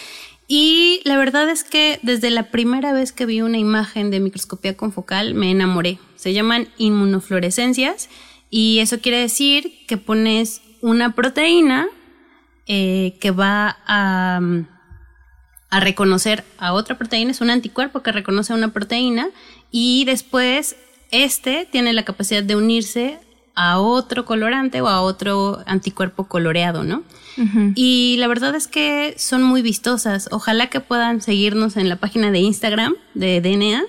Y 0.53 1.01
la 1.05 1.17
verdad 1.17 1.49
es 1.49 1.63
que 1.63 2.01
desde 2.03 2.29
la 2.29 2.51
primera 2.51 2.93
vez 2.93 3.13
que 3.13 3.25
vi 3.25 3.41
una 3.41 3.57
imagen 3.57 4.11
de 4.11 4.19
microscopía 4.19 4.77
confocal 4.77 5.33
me 5.33 5.53
enamoré. 5.53 6.01
Se 6.17 6.33
llaman 6.33 6.67
inmunofluorescencias 6.77 8.09
y 8.51 8.81
eso 8.81 8.99
quiere 8.99 9.19
decir 9.19 9.87
que 9.87 9.97
pones 9.97 10.61
una 10.81 11.15
proteína 11.15 11.87
eh, 12.67 13.17
que 13.21 13.31
va 13.31 13.79
a, 13.87 14.41
a 15.71 15.79
reconocer 15.79 16.43
a 16.59 16.73
otra 16.73 16.99
proteína, 16.99 17.31
es 17.31 17.41
un 17.41 17.51
anticuerpo 17.51 18.03
que 18.03 18.11
reconoce 18.11 18.53
a 18.53 18.57
una 18.57 18.73
proteína 18.73 19.29
y 19.71 20.05
después 20.05 20.75
este 21.13 21.69
tiene 21.71 21.93
la 21.93 22.05
capacidad 22.05 22.43
de 22.43 22.57
unirse 22.57 23.21
a 23.55 23.79
otro 23.79 24.25
colorante 24.25 24.81
o 24.81 24.89
a 24.89 25.01
otro 25.01 25.63
anticuerpo 25.67 26.25
coloreado, 26.25 26.83
¿no? 26.83 27.05
Y 27.75 28.17
la 28.19 28.29
verdad 28.29 28.55
es 28.55 28.69
que 28.69 29.15
son 29.17 29.43
muy 29.43 29.63
vistosas. 29.63 30.29
Ojalá 30.31 30.69
que 30.69 30.81
puedan 30.81 31.21
seguirnos 31.21 31.77
en 31.77 31.89
la 31.89 31.97
página 31.97 32.31
de 32.31 32.39
Instagram 32.41 32.95
de 33.15 33.41
DNA 33.41 33.83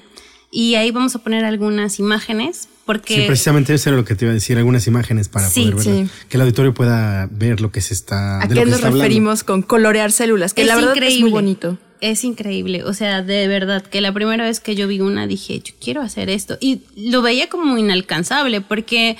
y 0.51 0.75
ahí 0.75 0.91
vamos 0.91 1.15
a 1.15 1.19
poner 1.19 1.45
algunas 1.45 1.99
imágenes 1.99 2.67
porque... 2.85 3.15
Sí, 3.15 3.21
precisamente 3.27 3.73
eso 3.73 3.89
era 3.89 3.97
lo 3.97 4.05
que 4.05 4.15
te 4.15 4.25
iba 4.25 4.31
a 4.31 4.33
decir, 4.33 4.57
algunas 4.57 4.85
imágenes 4.87 5.29
para 5.29 5.49
poder 5.49 5.75
ver, 5.75 6.07
que 6.29 6.37
el 6.37 6.41
auditorio 6.41 6.73
pueda 6.73 7.27
ver 7.31 7.61
lo 7.61 7.71
que 7.71 7.81
se 7.81 7.93
está... 7.93 8.41
¿A 8.41 8.47
qué 8.47 8.65
nos 8.65 8.81
referimos 8.81 9.43
con 9.43 9.61
colorear 9.61 10.11
células? 10.11 10.53
Que 10.53 10.65
la 10.65 10.75
verdad 10.75 10.97
es 10.97 11.19
muy 11.19 11.31
bonito 11.31 11.77
es 12.01 12.23
increíble. 12.23 12.83
O 12.83 12.93
sea, 12.93 13.21
de 13.21 13.47
verdad, 13.47 13.83
que 13.83 14.01
la 14.01 14.11
primera 14.11 14.43
vez 14.43 14.59
que 14.59 14.75
yo 14.75 14.87
vi 14.87 14.99
una 14.99 15.27
dije, 15.27 15.59
yo 15.59 15.73
quiero 15.79 16.01
hacer 16.01 16.29
esto. 16.29 16.57
Y 16.59 16.81
lo 16.95 17.21
veía 17.21 17.47
como 17.47 17.77
inalcanzable, 17.77 18.59
porque 18.59 19.17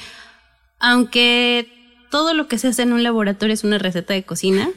aunque 0.80 1.68
todo 2.12 2.36
lo 2.36 2.48
que 2.48 2.60
se 2.60 2.68
hace 2.68 2.84
en 2.84 2.94
un 2.94 3.02
laboratorio 3.02 3.54
es 3.54 3.64
una 3.64 3.80
receta 3.80 4.14
de 4.14 4.24
cocina, 4.24 4.70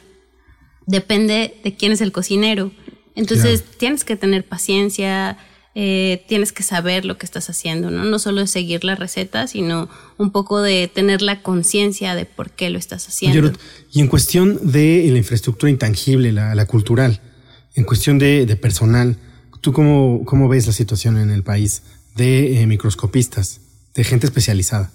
depende 0.87 1.59
de 1.63 1.75
quién 1.75 1.91
es 1.91 2.01
el 2.01 2.11
cocinero. 2.11 2.71
Entonces 3.13 3.63
tienes 3.77 4.03
que 4.03 4.15
tener 4.15 4.45
paciencia, 4.45 5.37
eh, 5.75 6.25
tienes 6.27 6.51
que 6.51 6.63
saber 6.63 7.05
lo 7.05 7.17
que 7.17 7.25
estás 7.25 7.49
haciendo, 7.49 7.91
¿no? 7.91 8.03
No 8.05 8.19
solo 8.19 8.47
seguir 8.47 8.83
la 8.83 8.95
receta, 8.95 9.47
sino 9.47 9.89
un 10.17 10.31
poco 10.31 10.61
de 10.61 10.87
tener 10.87 11.21
la 11.21 11.41
conciencia 11.41 12.15
de 12.15 12.25
por 12.25 12.51
qué 12.51 12.69
lo 12.69 12.79
estás 12.79 13.07
haciendo. 13.07 13.53
y 13.91 13.99
en 13.99 14.07
cuestión 14.07 14.71
de 14.71 15.07
la 15.11 15.17
infraestructura 15.17 15.69
intangible, 15.69 16.31
la 16.31 16.65
cultural, 16.65 17.21
en 17.75 17.83
cuestión 17.83 18.17
de, 18.17 18.55
personal, 18.55 19.17
¿tú 19.61 19.73
cómo, 19.73 20.23
cómo, 20.25 20.47
ves 20.47 20.65
la 20.65 20.73
situación 20.73 21.17
en 21.17 21.29
el 21.29 21.43
país 21.43 21.83
de 22.15 22.61
eh, 22.61 22.67
microscopistas, 22.67 23.59
de 23.93 24.03
gente 24.03 24.25
especializada? 24.25 24.91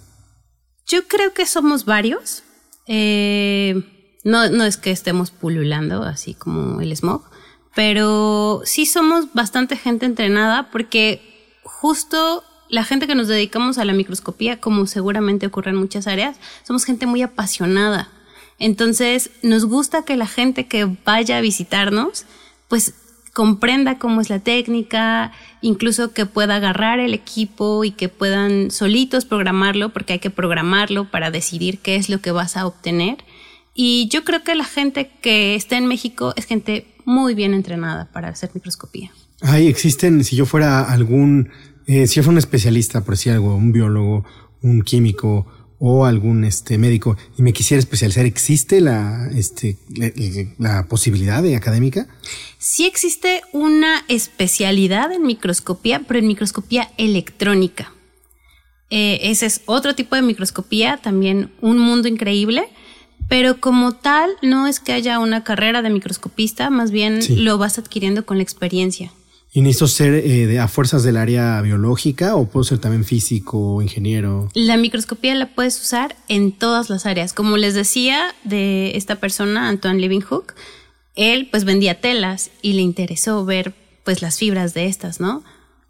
Yo 0.91 1.07
creo 1.07 1.33
que 1.33 1.47
somos 1.47 1.85
varios. 1.85 2.43
Eh, 2.87 3.81
no, 4.25 4.51
no 4.51 4.65
es 4.65 4.77
que 4.77 4.91
estemos 4.91 5.31
pululando 5.31 6.03
así 6.03 6.35
como 6.35 6.81
el 6.81 6.95
smog, 6.97 7.23
pero 7.77 8.63
sí 8.65 8.87
somos 8.87 9.33
bastante 9.33 9.77
gente 9.77 10.05
entrenada 10.05 10.69
porque 10.73 11.61
justo 11.63 12.43
la 12.69 12.85
gente 12.85 13.07
que 13.07 13.15
nos 13.15 13.29
dedicamos 13.29 13.79
a 13.79 13.85
la 13.85 13.93
microscopía, 13.93 14.61
como 14.61 14.87
seguramente 14.87 15.47
ocurre 15.47 15.71
en 15.71 15.77
muchas 15.77 16.09
áreas, 16.09 16.39
somos 16.67 16.85
gente 16.85 17.07
muy 17.07 17.23
apasionada. 17.23 18.09
Entonces, 18.59 19.31
nos 19.43 19.65
gusta 19.67 20.05
que 20.05 20.17
la 20.17 20.27
gente 20.27 20.67
que 20.67 20.85
vaya 21.05 21.39
a 21.39 21.41
visitarnos 21.41 22.27
pues 22.69 22.95
comprenda 23.33 23.99
cómo 23.99 24.21
es 24.21 24.31
la 24.31 24.41
técnica, 24.41 25.33
incluso 25.61 26.13
que 26.13 26.27
pueda 26.27 26.57
agarrar 26.57 26.99
el 26.99 27.15
equipo 27.15 27.85
y 27.85 27.93
que 27.93 28.09
puedan 28.09 28.71
solitos 28.71 29.25
programarlo, 29.25 29.93
porque 29.93 30.15
hay 30.15 30.19
que 30.19 30.31
programarlo 30.31 31.11
para 31.11 31.31
decidir 31.31 31.79
qué 31.79 31.97
es 31.97 32.09
lo 32.09 32.21
que 32.21 32.33
vas 32.33 32.57
a 32.57 32.67
obtener. 32.67 33.19
Y 33.75 34.09
yo 34.09 34.25
creo 34.25 34.43
que 34.43 34.55
la 34.55 34.65
gente 34.65 35.11
que 35.23 35.55
está 35.55 35.79
en 35.79 35.87
México 35.87 36.35
es 36.37 36.47
gente 36.47 36.87
muy 37.05 37.35
bien 37.35 37.55
entrenada 37.55 38.11
para 38.13 38.29
hacer 38.29 38.51
microscopía. 38.55 39.11
Ay, 39.43 39.69
existen, 39.69 40.23
si 40.25 40.37
yo 40.37 40.45
fuera 40.45 40.83
algún, 40.83 41.51
eh, 41.87 42.07
si 42.07 42.17
yo 42.17 42.23
fuera 42.23 42.33
un 42.33 42.39
especialista, 42.39 43.05
por 43.05 43.15
decir 43.15 43.33
algo, 43.33 43.55
un 43.55 43.73
biólogo, 43.73 44.25
un 44.63 44.83
químico, 44.83 45.47
o 45.83 46.05
algún 46.05 46.45
este, 46.45 46.77
médico 46.77 47.17
y 47.39 47.43
me 47.43 47.55
quisiera 47.55 47.79
especializar, 47.79 48.27
¿existe 48.27 48.83
la, 48.83 49.31
este, 49.35 49.79
la, 50.59 50.87
posibilidad 50.87 51.43
de 51.43 51.57
académica? 51.57 52.07
Sí 52.59 52.85
existe 52.87 53.41
una 53.53 54.05
especialidad 54.09 55.11
en 55.11 55.23
microscopía, 55.23 56.03
pero 56.07 56.21
en 56.21 56.27
microscopía 56.27 56.91
electrónica. 56.99 57.95
Eh, 58.91 59.21
ese 59.23 59.47
es 59.47 59.63
otro 59.65 59.95
tipo 59.95 60.17
de 60.17 60.23
microscopía, 60.23 60.99
también 60.99 61.51
un 61.63 61.79
mundo 61.79 62.09
increíble, 62.09 62.69
pero 63.31 63.59
como 63.59 63.93
tal 63.93 64.31
no 64.43 64.67
es 64.67 64.81
que 64.81 64.93
haya 64.93 65.19
una 65.19 65.45
carrera 65.45 65.81
de 65.81 65.89
microscopista, 65.89 66.69
más 66.69 66.91
bien 66.91 67.21
lo 67.43 67.57
vas 67.57 67.79
adquiriendo 67.79 68.27
con 68.27 68.37
la 68.37 68.43
experiencia. 68.43 69.13
¿Y 69.53 69.63
necesito 69.63 69.89
ser 69.89 70.15
eh, 70.15 70.61
a 70.61 70.69
fuerzas 70.69 71.03
del 71.03 71.17
área 71.17 71.61
biológica 71.61 72.37
o 72.37 72.47
puedo 72.47 72.63
ser 72.63 72.79
también 72.79 73.05
físico 73.05 73.59
o 73.59 73.83
ingeniero? 73.83 74.49
La 74.55 74.77
microscopía 74.77 75.35
la 75.35 75.55
puedes 75.55 75.81
usar 75.81 76.15
en 76.29 76.53
todas 76.53 76.89
las 76.89 77.05
áreas. 77.05 77.33
Como 77.33 77.57
les 77.57 77.75
decía 77.75 78.35
de 78.45 78.97
esta 78.97 79.17
persona, 79.17 79.69
Antoine 79.69 80.01
Livinghook, 80.01 80.55
él 81.17 81.49
pues 81.51 81.65
vendía 81.65 82.01
telas 82.01 82.51
y 82.63 82.75
le 82.75 82.83
interesó 82.83 83.45
ver 83.45 83.75
pues 84.05 84.23
las 84.23 84.39
fibras 84.39 84.73
de 84.73 84.87
estas, 84.87 85.19
¿no? 85.19 85.43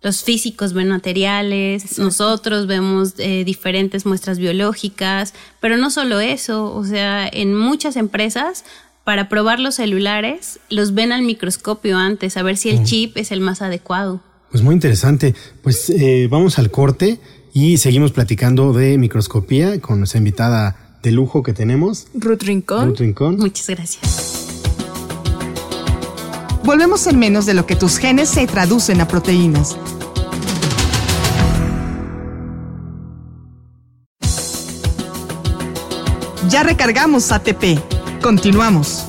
Los 0.02 0.24
físicos 0.24 0.72
ven 0.72 0.88
materiales, 0.88 1.98
nosotros 1.98 2.66
vemos 2.66 3.12
eh, 3.18 3.44
diferentes 3.44 4.06
muestras 4.06 4.38
biológicas, 4.38 5.34
pero 5.60 5.76
no 5.76 5.90
solo 5.90 6.20
eso, 6.20 6.74
o 6.74 6.84
sea, 6.84 7.28
en 7.28 7.54
muchas 7.54 7.96
empresas 7.96 8.64
para 9.10 9.28
probar 9.28 9.58
los 9.58 9.74
celulares, 9.74 10.60
los 10.68 10.94
ven 10.94 11.10
al 11.10 11.22
microscopio 11.22 11.98
antes, 11.98 12.36
a 12.36 12.44
ver 12.44 12.56
si 12.56 12.68
el 12.68 12.84
chip 12.84 13.16
es 13.16 13.32
el 13.32 13.40
más 13.40 13.60
adecuado. 13.60 14.20
Pues 14.52 14.62
muy 14.62 14.72
interesante. 14.72 15.34
Pues 15.64 15.90
eh, 15.90 16.28
vamos 16.30 16.60
al 16.60 16.70
corte 16.70 17.18
y 17.52 17.78
seguimos 17.78 18.12
platicando 18.12 18.72
de 18.72 18.98
microscopía 18.98 19.80
con 19.80 19.98
nuestra 19.98 20.18
invitada 20.18 21.00
de 21.02 21.10
lujo 21.10 21.42
que 21.42 21.52
tenemos. 21.52 22.06
Ruth 22.14 22.44
Rincón. 22.44 22.90
Ruth 22.90 23.00
Rincón. 23.00 23.36
Muchas 23.38 23.66
gracias. 23.66 24.62
Volvemos 26.62 27.04
en 27.08 27.18
menos 27.18 27.46
de 27.46 27.54
lo 27.54 27.66
que 27.66 27.74
tus 27.74 27.98
genes 27.98 28.28
se 28.28 28.46
traducen 28.46 29.00
a 29.00 29.08
proteínas. 29.08 29.76
Ya 36.48 36.62
recargamos 36.62 37.32
ATP. 37.32 37.99
Continuamos. 38.22 39.06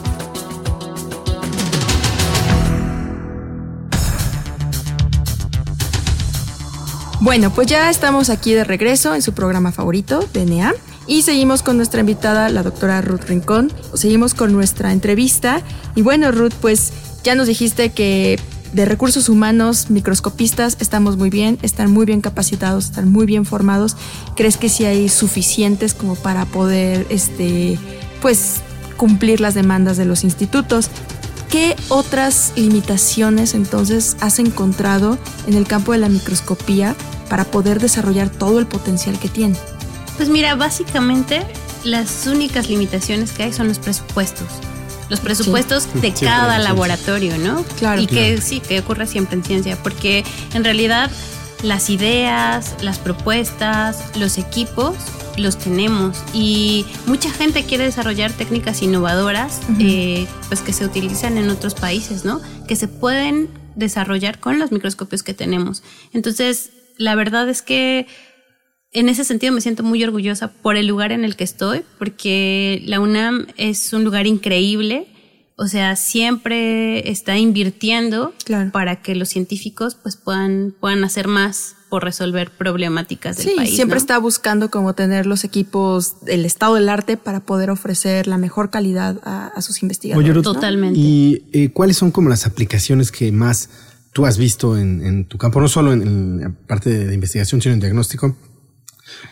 Bueno, 7.19 7.51
pues 7.53 7.67
ya 7.67 7.89
estamos 7.89 8.29
aquí 8.29 8.53
de 8.53 8.63
regreso 8.63 9.13
en 9.13 9.21
su 9.21 9.33
programa 9.33 9.71
favorito, 9.71 10.27
DNA. 10.33 10.73
Y 11.07 11.23
seguimos 11.23 11.61
con 11.61 11.77
nuestra 11.77 11.99
invitada, 11.99 12.49
la 12.49 12.63
doctora 12.63 13.01
Ruth 13.01 13.25
Rincón. 13.27 13.71
Seguimos 13.93 14.33
con 14.33 14.53
nuestra 14.53 14.91
entrevista. 14.91 15.61
Y 15.93 16.01
bueno, 16.01 16.31
Ruth, 16.31 16.53
pues 16.61 16.93
ya 17.23 17.35
nos 17.35 17.47
dijiste 17.47 17.91
que 17.91 18.39
de 18.73 18.85
recursos 18.85 19.27
humanos, 19.29 19.89
microscopistas, 19.89 20.77
estamos 20.79 21.17
muy 21.17 21.29
bien, 21.29 21.59
están 21.61 21.91
muy 21.91 22.05
bien 22.05 22.21
capacitados, 22.21 22.85
están 22.85 23.11
muy 23.11 23.25
bien 23.25 23.45
formados. 23.45 23.97
¿Crees 24.35 24.57
que 24.57 24.69
sí 24.69 24.85
hay 24.85 25.09
suficientes 25.09 25.93
como 25.93 26.15
para 26.15 26.45
poder, 26.45 27.05
este, 27.09 27.77
pues, 28.21 28.61
cumplir 29.01 29.41
las 29.41 29.55
demandas 29.55 29.97
de 29.97 30.05
los 30.05 30.23
institutos. 30.23 30.91
¿Qué 31.49 31.75
otras 31.89 32.53
limitaciones 32.55 33.55
entonces 33.55 34.15
has 34.19 34.37
encontrado 34.37 35.17
en 35.47 35.55
el 35.55 35.65
campo 35.65 35.93
de 35.93 35.97
la 35.97 36.07
microscopía 36.07 36.95
para 37.27 37.45
poder 37.45 37.79
desarrollar 37.79 38.29
todo 38.29 38.59
el 38.59 38.67
potencial 38.67 39.17
que 39.17 39.27
tiene? 39.27 39.57
Pues 40.17 40.29
mira, 40.29 40.53
básicamente 40.53 41.41
las 41.83 42.27
únicas 42.27 42.69
limitaciones 42.69 43.31
que 43.31 43.41
hay 43.41 43.53
son 43.53 43.69
los 43.69 43.79
presupuestos. 43.79 44.45
Los 45.09 45.19
presupuestos 45.19 45.87
de 45.99 46.13
cada 46.13 46.59
laboratorio, 46.59 47.39
¿no? 47.39 47.63
Claro. 47.79 48.03
Y 48.03 48.05
que 48.05 48.39
sí, 48.39 48.59
que 48.59 48.81
ocurre 48.81 49.07
siempre 49.07 49.35
en 49.35 49.43
ciencia, 49.43 49.81
porque 49.81 50.23
en 50.53 50.63
realidad 50.63 51.09
las 51.63 51.89
ideas, 51.89 52.75
las 52.81 52.99
propuestas, 52.99 53.97
los 54.15 54.37
equipos 54.37 54.93
los 55.37 55.57
tenemos 55.57 56.23
y 56.33 56.85
mucha 57.05 57.31
gente 57.31 57.63
quiere 57.63 57.85
desarrollar 57.85 58.31
técnicas 58.31 58.81
innovadoras 58.81 59.61
eh, 59.79 60.27
pues 60.47 60.61
que 60.61 60.73
se 60.73 60.85
utilizan 60.85 61.37
en 61.37 61.49
otros 61.49 61.73
países, 61.75 62.25
¿no? 62.25 62.41
Que 62.67 62.75
se 62.75 62.87
pueden 62.87 63.49
desarrollar 63.75 64.39
con 64.39 64.59
los 64.59 64.71
microscopios 64.71 65.23
que 65.23 65.33
tenemos. 65.33 65.83
Entonces, 66.13 66.71
la 66.97 67.15
verdad 67.15 67.49
es 67.49 67.61
que 67.61 68.07
en 68.91 69.09
ese 69.09 69.23
sentido 69.23 69.53
me 69.53 69.61
siento 69.61 69.83
muy 69.83 70.03
orgullosa 70.03 70.51
por 70.51 70.75
el 70.75 70.87
lugar 70.87 71.11
en 71.11 71.23
el 71.23 71.35
que 71.35 71.45
estoy, 71.45 71.83
porque 71.97 72.81
la 72.85 72.99
UNAM 72.99 73.47
es 73.57 73.93
un 73.93 74.03
lugar 74.03 74.27
increíble. 74.27 75.07
O 75.55 75.67
sea, 75.67 75.95
siempre 75.95 77.09
está 77.09 77.37
invirtiendo 77.37 78.33
para 78.73 79.01
que 79.01 79.15
los 79.15 79.29
científicos 79.29 79.95
pues 79.95 80.17
puedan, 80.17 80.75
puedan 80.79 81.03
hacer 81.03 81.27
más 81.27 81.75
por 81.91 82.05
resolver 82.05 82.51
problemáticas 82.51 83.35
del 83.35 83.53
país. 83.53 83.71
Sí, 83.71 83.75
siempre 83.75 83.97
está 83.97 84.17
buscando 84.17 84.71
como 84.71 84.95
tener 84.95 85.25
los 85.25 85.43
equipos, 85.43 86.15
el 86.25 86.45
estado 86.45 86.75
del 86.75 86.87
arte 86.87 87.17
para 87.17 87.41
poder 87.41 87.69
ofrecer 87.69 88.27
la 88.27 88.37
mejor 88.37 88.69
calidad 88.69 89.19
a, 89.25 89.61
sus 89.61 89.83
investigadores. 89.83 90.41
Totalmente. 90.41 90.97
¿Y 90.97 91.49
eh, 91.51 91.69
cuáles 91.73 91.97
son 91.97 92.11
como 92.11 92.29
las 92.29 92.47
aplicaciones 92.47 93.11
que 93.11 93.33
más 93.33 93.69
tú 94.13 94.25
has 94.25 94.37
visto 94.37 94.77
en, 94.77 95.25
tu 95.25 95.37
campo, 95.37 95.59
no 95.59 95.67
solo 95.67 95.91
en, 95.91 96.39
la 96.39 96.51
parte 96.65 96.89
de, 96.89 97.13
investigación, 97.13 97.61
sino 97.61 97.73
en 97.73 97.81
diagnóstico 97.81 98.37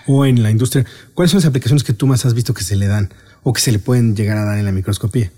o 0.06 0.25
en 0.25 0.44
la 0.44 0.51
industria? 0.51 0.86
¿Cuáles 1.13 1.32
son 1.32 1.38
las 1.38 1.46
aplicaciones 1.46 1.86
que 1.86 1.94
tú 1.94 2.08
más 2.08 2.25
has 2.25 2.34
visto 2.34 2.54
que 2.54 2.66
se 2.66 2.75
le 2.75 2.88
dan 2.88 3.13
o 3.44 3.54
que 3.54 3.62
se 3.62 3.72
le 3.72 3.80
pueden 3.80 4.18
llegar 4.18 4.38
a 4.38 4.44
dar 4.44 4.60
en 4.60 4.66
la 4.66 4.74
microscopía? 4.74 5.32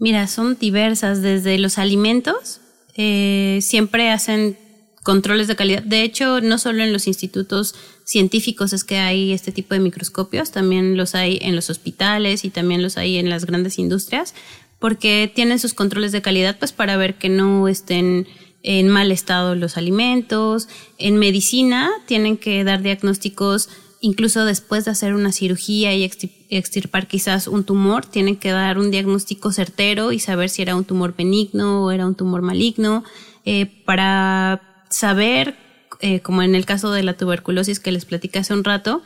Mira, 0.00 0.26
son 0.26 0.58
diversas, 0.58 1.22
desde 1.22 1.58
los 1.58 1.78
alimentos, 1.78 2.60
eh, 2.96 3.60
siempre 3.62 4.10
hacen 4.10 4.58
controles 5.02 5.48
de 5.48 5.56
calidad. 5.56 5.82
De 5.82 6.02
hecho, 6.02 6.40
no 6.40 6.58
solo 6.58 6.82
en 6.82 6.92
los 6.92 7.06
institutos 7.06 7.74
científicos 8.04 8.72
es 8.72 8.84
que 8.84 8.98
hay 8.98 9.32
este 9.32 9.52
tipo 9.52 9.74
de 9.74 9.80
microscopios, 9.80 10.50
también 10.50 10.96
los 10.96 11.14
hay 11.14 11.38
en 11.42 11.56
los 11.56 11.70
hospitales 11.70 12.44
y 12.44 12.50
también 12.50 12.82
los 12.82 12.96
hay 12.96 13.16
en 13.16 13.30
las 13.30 13.46
grandes 13.46 13.78
industrias, 13.78 14.34
porque 14.78 15.30
tienen 15.34 15.58
sus 15.58 15.74
controles 15.74 16.12
de 16.12 16.22
calidad 16.22 16.58
pues 16.58 16.72
para 16.72 16.96
ver 16.96 17.16
que 17.16 17.28
no 17.28 17.68
estén 17.68 18.26
en 18.62 18.88
mal 18.88 19.10
estado 19.10 19.54
los 19.54 19.76
alimentos. 19.76 20.68
En 20.98 21.16
medicina 21.16 21.90
tienen 22.06 22.36
que 22.36 22.62
dar 22.64 22.82
diagnósticos 22.82 23.68
incluso 24.00 24.44
después 24.44 24.86
de 24.86 24.90
hacer 24.90 25.14
una 25.14 25.30
cirugía 25.32 25.94
y 25.94 26.10
extirpar 26.48 27.06
quizás 27.06 27.46
un 27.46 27.64
tumor, 27.64 28.06
tienen 28.06 28.36
que 28.36 28.50
dar 28.50 28.78
un 28.78 28.90
diagnóstico 28.90 29.52
certero 29.52 30.12
y 30.12 30.18
saber 30.18 30.48
si 30.48 30.62
era 30.62 30.74
un 30.74 30.84
tumor 30.84 31.14
benigno 31.14 31.84
o 31.84 31.90
era 31.90 32.06
un 32.06 32.14
tumor 32.14 32.40
maligno, 32.40 33.04
eh, 33.44 33.66
para 33.84 34.69
saber, 34.90 35.56
eh, 36.00 36.20
como 36.20 36.42
en 36.42 36.54
el 36.54 36.66
caso 36.66 36.92
de 36.92 37.02
la 37.02 37.16
tuberculosis 37.16 37.80
que 37.80 37.92
les 37.92 38.04
platicé 38.04 38.40
hace 38.40 38.54
un 38.54 38.64
rato, 38.64 39.02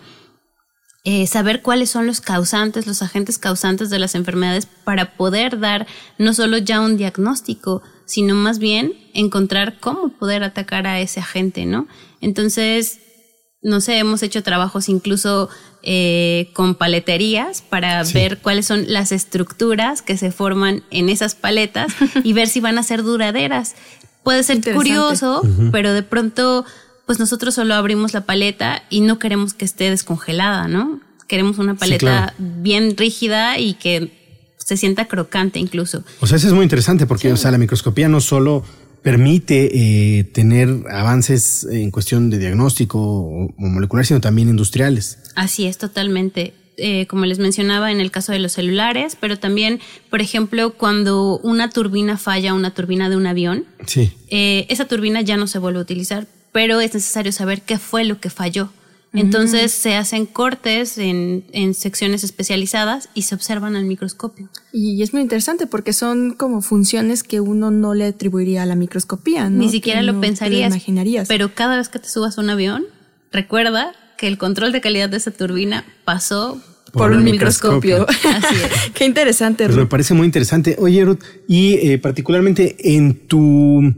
eh, 1.07 1.27
saber 1.27 1.61
cuáles 1.61 1.91
son 1.91 2.07
los 2.07 2.23
causantes, 2.23 2.87
los 2.87 3.03
agentes 3.03 3.39
causantes 3.39 3.91
de 3.91 3.99
las 3.99 4.15
enfermedades 4.15 4.67
para 4.67 5.17
poder 5.17 5.61
dar 5.61 5.87
no 6.17 6.33
solo 6.33 6.57
ya 6.57 6.81
un 6.81 6.97
diagnóstico, 6.97 7.83
sino 8.07 8.35
más 8.35 8.59
bien 8.59 8.95
encontrar 9.13 9.79
cómo 9.81 10.09
poder 10.09 10.43
atacar 10.43 10.87
a 10.87 11.01
ese 11.01 11.21
agente, 11.21 11.67
¿no? 11.67 11.87
Entonces, 12.23 13.01
no 13.61 13.83
sé, 13.83 13.99
hemos 13.99 14.23
hecho 14.23 14.43
trabajos 14.43 14.89
incluso 14.89 15.51
eh, 15.83 16.51
con 16.55 16.75
paleterías 16.75 17.61
para 17.61 18.03
ver 18.05 18.39
cuáles 18.39 18.67
son 18.67 18.85
las 18.91 19.13
estructuras 19.13 20.01
que 20.01 20.17
se 20.17 20.33
forman 20.33 20.85
en 20.91 21.11
esas 21.11 21.35
paletas 21.35 21.93
y 22.25 22.33
ver 22.33 22.49
si 22.49 22.61
van 22.61 22.79
a 22.79 22.83
ser 22.83 23.03
duraderas. 23.03 23.75
Puede 24.25 24.43
ser 24.43 24.61
curioso, 24.75 25.43
pero 25.71 25.93
de 25.93 26.03
pronto, 26.03 26.65
pues 27.07 27.19
nosotros 27.19 27.55
solo 27.55 27.75
abrimos 27.75 28.15
la 28.15 28.23
paleta 28.23 28.83
y 28.89 29.03
no 29.03 29.19
queremos 29.19 29.53
que 29.55 29.67
esté 29.67 29.91
descongelada, 29.91 30.67
¿no? 30.67 31.01
Queremos 31.29 31.59
una 31.59 31.75
paleta 31.75 32.35
bien 32.39 32.97
rígida 32.97 33.59
y 33.59 33.75
que 33.75 34.11
se 34.57 34.79
sienta 34.79 35.07
crocante 35.07 35.59
incluso. 35.59 36.03
O 36.21 36.27
sea, 36.27 36.39
eso 36.39 36.49
es 36.49 36.55
muy 36.55 36.63
interesante 36.63 37.07
porque, 37.07 37.33
o 37.33 37.37
sea, 37.37 37.51
la 37.51 37.59
microscopía 37.59 38.09
no 38.09 38.21
solo 38.21 38.65
permite 39.03 40.19
eh, 40.19 40.25
tener 40.25 40.85
avances 40.91 41.65
en 41.71 41.91
cuestión 41.91 42.31
de 42.31 42.39
diagnóstico 42.39 42.99
o, 42.99 43.55
molecular, 43.59 44.07
sino 44.07 44.23
también 44.23 44.49
industriales. 44.49 45.19
Así 45.35 45.67
es, 45.67 45.77
totalmente. 45.77 46.55
Eh, 46.77 47.07
como 47.07 47.25
les 47.25 47.39
mencionaba 47.39 47.93
en 47.93 48.01
el 48.01 48.11
caso 48.11 48.33
de 48.33 48.41
los 48.41 48.53
celulares, 48.53 49.17
pero 49.21 49.39
también, 49.39 49.81
por 50.11 50.21
ejemplo, 50.21 50.75
cuando 50.75 51.39
una 51.39 51.71
turbina 51.71 52.19
falla, 52.19 52.53
una 52.53 52.75
turbina 52.75 53.09
de 53.09 53.17
un 53.17 53.27
avión, 53.27 53.65
sí. 53.87 54.13
Eh, 54.29 54.67
esa 54.69 54.87
turbina 54.87 55.21
ya 55.21 55.37
no 55.37 55.47
se 55.47 55.61
vuelve 55.61 55.79
a 55.79 55.83
utilizar, 55.83 56.27
pero 56.51 56.81
es 56.81 56.93
necesario 56.93 57.31
saber 57.31 57.63
qué 57.63 57.79
fue 57.79 58.05
lo 58.05 58.21
que 58.21 58.31
falló. 58.31 58.71
Entonces 59.15 59.71
se 59.71 59.95
hacen 59.95 60.27
cortes 60.27 60.99
en, 60.99 61.75
secciones 61.75 62.25
especializadas 62.25 63.09
y 63.15 63.23
se 63.23 63.37
observan 63.37 63.77
al 63.77 63.85
microscopio. 63.85 64.49
Y 64.73 65.03
es 65.03 65.13
muy 65.13 65.23
interesante 65.23 65.69
porque 65.69 65.93
son 65.93 66.33
como 66.35 66.63
funciones 66.63 67.23
que 67.23 67.41
uno 67.41 67.71
no 67.71 67.95
le 67.95 68.07
atribuiría 68.07 68.65
a 68.65 68.67
la 68.67 68.75
microscopía. 68.75 69.49
Ni 69.49 69.69
siquiera 69.69 70.03
lo 70.03 70.21
pensarías. 70.21 70.71
imaginarías. 70.71 71.29
Pero 71.29 71.55
cada 71.55 71.77
vez 71.77 71.89
que 71.89 72.01
te 72.01 72.09
subas 72.09 72.39
a 72.39 72.41
un 72.41 72.51
avión, 72.51 72.85
recuerda 73.31 73.95
que 74.17 74.29
el 74.29 74.39
control 74.39 74.73
de 74.73 74.81
calidad 74.81 75.09
de 75.09 75.17
esa 75.17 75.31
turbina 75.31 75.85
pasó 76.05 76.61
por, 76.93 77.13
un 77.13 77.25
microscopio. 77.25 78.07
Así 78.09 78.55
es. 78.55 78.91
Qué 78.95 79.05
interesante, 79.05 79.67
pues 79.67 79.77
me 79.77 79.87
parece 79.87 80.15
muy 80.15 80.27
interesante. 80.27 80.77
Oye, 80.79 81.05
Ruth, 81.05 81.21
y 81.49 81.75
eh, 81.75 81.99
particularmente 81.99 82.77
en 82.95 83.27
tu 83.27 83.95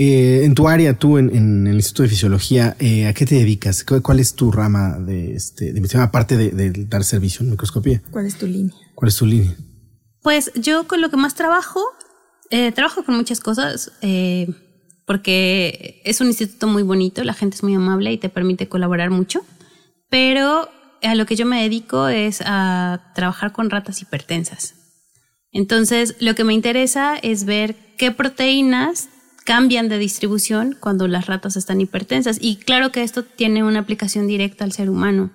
eh, 0.00 0.44
en 0.44 0.54
tu 0.54 0.68
área, 0.68 0.96
tú 0.96 1.18
en, 1.18 1.66
el 1.66 1.74
Instituto 1.74 2.04
de 2.04 2.08
Fisiología, 2.10 2.76
eh, 2.78 3.08
¿a 3.08 3.14
qué 3.14 3.26
te 3.26 3.34
dedicas? 3.34 3.84
¿Cuál 3.84 4.20
es 4.20 4.34
tu 4.34 4.52
rama 4.52 4.96
de, 4.96 5.34
este, 5.34 5.72
de 5.72 5.78
investigación, 5.78 6.08
aparte 6.08 6.36
de, 6.36 6.70
dar 6.86 7.02
servicio 7.02 7.42
en 7.42 7.50
microscopía? 7.50 8.00
¿Cuál 8.12 8.26
es 8.26 8.38
tu 8.38 8.46
línea? 8.46 8.76
¿Cuál 8.94 9.08
es 9.08 9.16
tu 9.16 9.26
línea? 9.26 9.56
Pues 10.22 10.52
yo 10.54 10.86
con 10.86 11.00
lo 11.00 11.10
que 11.10 11.16
más 11.16 11.34
trabajo, 11.34 11.80
eh, 12.50 12.70
trabajo 12.70 13.02
con 13.02 13.16
muchas 13.16 13.40
cosas, 13.40 13.90
porque 15.08 16.02
es 16.04 16.20
un 16.20 16.26
instituto 16.26 16.66
muy 16.66 16.82
bonito, 16.82 17.24
la 17.24 17.32
gente 17.32 17.56
es 17.56 17.62
muy 17.62 17.74
amable 17.74 18.12
y 18.12 18.18
te 18.18 18.28
permite 18.28 18.68
colaborar 18.68 19.08
mucho, 19.08 19.40
pero 20.10 20.68
a 21.02 21.14
lo 21.14 21.24
que 21.24 21.34
yo 21.34 21.46
me 21.46 21.62
dedico 21.62 22.08
es 22.08 22.42
a 22.44 23.10
trabajar 23.14 23.52
con 23.52 23.70
ratas 23.70 24.02
hipertensas. 24.02 24.74
Entonces, 25.50 26.14
lo 26.20 26.34
que 26.34 26.44
me 26.44 26.52
interesa 26.52 27.16
es 27.16 27.46
ver 27.46 27.74
qué 27.96 28.12
proteínas 28.12 29.08
cambian 29.46 29.88
de 29.88 29.96
distribución 29.96 30.76
cuando 30.78 31.08
las 31.08 31.26
ratas 31.26 31.56
están 31.56 31.80
hipertensas. 31.80 32.36
Y 32.38 32.56
claro 32.56 32.92
que 32.92 33.02
esto 33.02 33.22
tiene 33.22 33.64
una 33.64 33.78
aplicación 33.78 34.26
directa 34.26 34.64
al 34.64 34.72
ser 34.72 34.90
humano. 34.90 35.30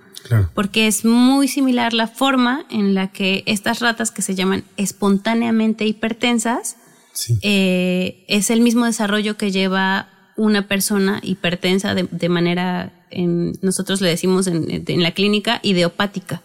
Porque 0.53 0.85
es 0.85 1.03
muy 1.03 1.47
similar 1.47 1.93
la 1.93 2.07
forma 2.07 2.63
en 2.69 2.93
la 2.93 3.07
que 3.07 3.43
estas 3.47 3.79
ratas 3.79 4.11
que 4.11 4.21
se 4.21 4.35
llaman 4.35 4.63
espontáneamente 4.77 5.85
hipertensas, 5.85 6.77
eh, 7.41 8.25
es 8.27 8.49
el 8.49 8.61
mismo 8.61 8.85
desarrollo 8.85 9.37
que 9.37 9.51
lleva 9.51 10.09
una 10.35 10.67
persona 10.67 11.19
hipertensa 11.23 11.93
de, 11.93 12.29
manera, 12.29 13.05
en, 13.11 13.53
nosotros 13.61 14.01
le 14.01 14.09
decimos 14.09 14.47
en, 14.47 14.83
en 14.87 15.03
la 15.03 15.11
clínica, 15.11 15.59
idiopática. 15.63 16.41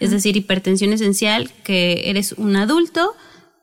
Es 0.00 0.10
decir, 0.10 0.36
hipertensión 0.36 0.92
esencial, 0.92 1.50
que 1.62 2.10
eres 2.10 2.32
un 2.32 2.56
adulto, 2.56 3.14